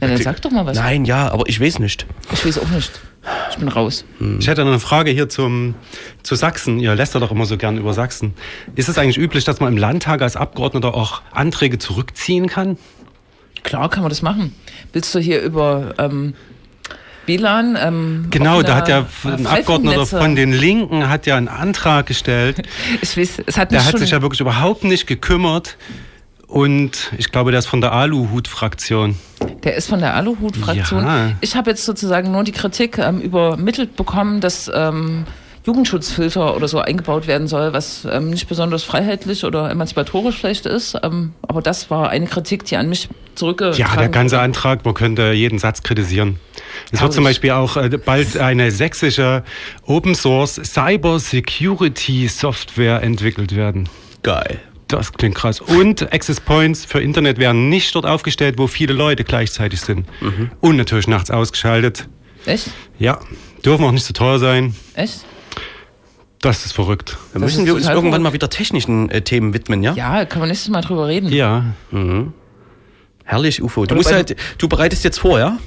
[0.00, 0.76] Ja, dann sag doch mal was.
[0.76, 2.06] Nein, ja, aber ich weiß nicht.
[2.32, 2.90] Ich weiß auch nicht.
[3.50, 4.04] Ich bin raus.
[4.40, 5.74] Ich hätte noch eine Frage hier zum,
[6.22, 6.80] zu Sachsen.
[6.80, 8.34] Ihr lästert doch immer so gern über Sachsen.
[8.74, 12.78] Ist es eigentlich üblich, dass man im Landtag als Abgeordneter auch Anträge zurückziehen kann?
[13.62, 14.54] Klar kann man das machen.
[14.92, 16.34] Willst du hier über ähm,
[17.26, 17.78] WLAN?
[17.80, 20.18] Ähm, Genau, da hat ja äh, ein Abgeordneter Freifunk-Netze?
[20.18, 22.62] von den Linken hat ja einen Antrag gestellt.
[23.02, 25.76] Ich weiß, es hat Der hat sich ja wirklich überhaupt nicht gekümmert
[26.46, 29.16] Und ich glaube, der ist von der Aluhut-Fraktion.
[29.64, 31.04] Der ist von der Aluhut-Fraktion.
[31.04, 31.30] Ja.
[31.40, 35.24] Ich habe jetzt sozusagen nur die Kritik ähm, übermittelt bekommen, dass ähm,
[35.64, 40.96] Jugendschutzfilter oder so eingebaut werden soll, was ähm, nicht besonders freiheitlich oder emanzipatorisch vielleicht ist.
[41.02, 44.44] Ähm, aber das war eine Kritik, die an mich zurückgetragen Ja, der ganze wurde.
[44.44, 46.38] Antrag, man könnte jeden Satz kritisieren.
[46.90, 49.42] Es wird zum Beispiel auch äh, bald eine sächsische
[49.84, 53.88] Open Source Cyber Security Software entwickelt werden.
[54.22, 54.60] Geil.
[54.88, 55.60] Das klingt krass.
[55.60, 60.06] Und Access Points für Internet werden nicht dort aufgestellt, wo viele Leute gleichzeitig sind.
[60.60, 62.08] Und natürlich nachts ausgeschaltet.
[62.44, 62.70] Echt?
[62.98, 63.18] Ja,
[63.64, 64.74] dürfen auch nicht zu teuer sein.
[64.94, 65.24] Echt?
[66.42, 67.16] Das ist verrückt.
[67.32, 68.22] Das müssen wir uns irgendwann verrückt.
[68.22, 69.94] mal wieder technischen äh, Themen widmen, ja?
[69.94, 71.32] Ja, kann man nächstes Mal drüber reden.
[71.32, 71.64] Ja.
[73.24, 73.86] Herrlich, Ufo.
[73.86, 75.58] Du, musst halt, du bereitest jetzt vor, ja?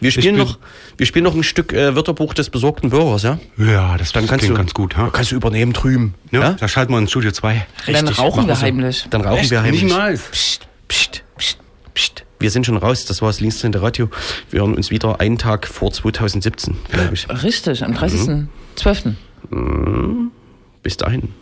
[0.00, 0.58] Wir spielen, noch,
[0.96, 3.38] wir spielen noch ein Stück äh, Wörterbuch des besorgten Bürgers, ja?
[3.56, 4.96] Ja, das Dann kannst klingt du, ganz gut.
[4.96, 5.10] Ha?
[5.12, 6.14] Kannst du übernehmen drüben.
[6.30, 6.52] Ja, Ja?
[6.52, 7.66] Da schalten wir in Studio 2.
[7.86, 9.06] Dann Richtig, rauchen wir heimlich.
[9.10, 9.82] Dann rauchen wir heimlich.
[9.84, 10.22] Niemals.
[10.30, 11.58] Psst, psst, psst,
[11.94, 12.24] psst.
[12.38, 13.06] Wir sind schon raus.
[13.06, 14.10] Das war das Linksdrehende Radio.
[14.50, 17.28] Wir hören uns wieder einen Tag vor 2017, glaube ich.
[17.42, 19.14] Richtig, am 30.12.
[20.82, 21.32] Bis dahin.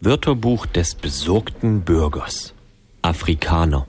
[0.00, 2.54] Wörterbuch des besorgten Bürgers.
[3.02, 3.86] Afrikaner.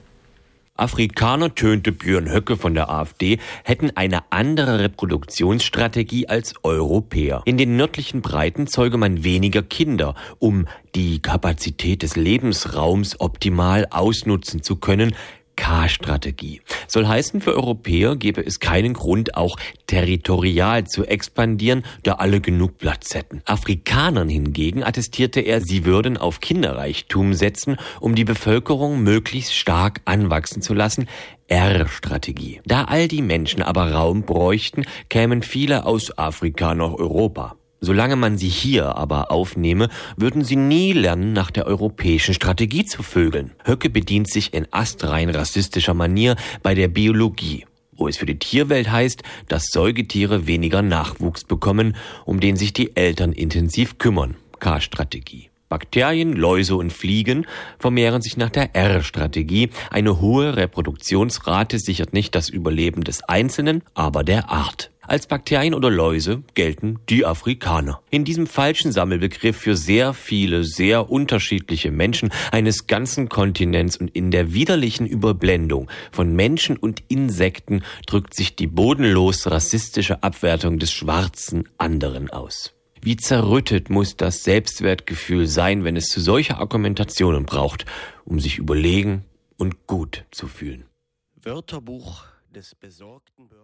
[0.74, 7.42] Afrikaner, tönte Björn Höcke von der AfD, hätten eine andere Reproduktionsstrategie als Europäer.
[7.44, 14.62] In den nördlichen Breiten zeuge man weniger Kinder, um die Kapazität des Lebensraums optimal ausnutzen
[14.62, 15.14] zu können.
[15.62, 16.60] K-Strategie.
[16.88, 19.56] Soll heißen, für Europäer gäbe es keinen Grund, auch
[19.86, 23.42] territorial zu expandieren, da alle genug Platz hätten.
[23.44, 30.62] Afrikanern hingegen attestierte er, sie würden auf Kinderreichtum setzen, um die Bevölkerung möglichst stark anwachsen
[30.62, 31.06] zu lassen.
[31.46, 32.60] R-Strategie.
[32.64, 37.54] Da all die Menschen aber Raum bräuchten, kämen viele aus Afrika nach Europa.
[37.84, 43.02] Solange man sie hier aber aufnehme, würden sie nie lernen, nach der europäischen Strategie zu
[43.02, 43.50] vögeln.
[43.64, 48.88] Höcke bedient sich in astrein rassistischer Manier bei der Biologie, wo es für die Tierwelt
[48.88, 54.36] heißt, dass Säugetiere weniger Nachwuchs bekommen, um den sich die Eltern intensiv kümmern.
[54.60, 55.50] K-Strategie.
[55.68, 57.46] Bakterien, Läuse und Fliegen
[57.80, 59.70] vermehren sich nach der R-Strategie.
[59.90, 64.91] Eine hohe Reproduktionsrate sichert nicht das Überleben des Einzelnen, aber der Art.
[65.12, 68.00] Als Bakterien oder Läuse gelten die Afrikaner.
[68.08, 74.30] In diesem falschen Sammelbegriff für sehr viele, sehr unterschiedliche Menschen eines ganzen Kontinents und in
[74.30, 81.68] der widerlichen Überblendung von Menschen und Insekten drückt sich die bodenlos rassistische Abwertung des schwarzen
[81.76, 82.72] anderen aus.
[83.02, 87.84] Wie zerrüttet muss das Selbstwertgefühl sein, wenn es zu solcher Argumentationen braucht,
[88.24, 89.26] um sich überlegen
[89.58, 90.86] und gut zu fühlen.
[91.42, 93.61] Wörterbuch des besorgten Bürgers.